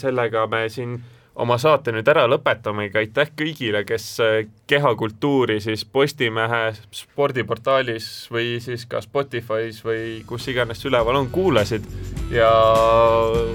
[0.00, 0.98] sellega me siin
[1.40, 4.06] oma saate nüüd ära lõpetamegi, aitäh kõigile, kes
[4.70, 6.62] kehakultuuri siis Postimehe
[6.94, 11.86] spordiportaalis või siis ka Spotify's või kus iganes üleval on, kuulasid
[12.34, 12.50] ja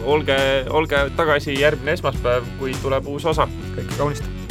[0.08, 0.40] olge,
[0.70, 3.50] olge tagasi järgmine esmaspäev, kui tuleb uus osa.
[3.76, 4.45] kõike kaunist!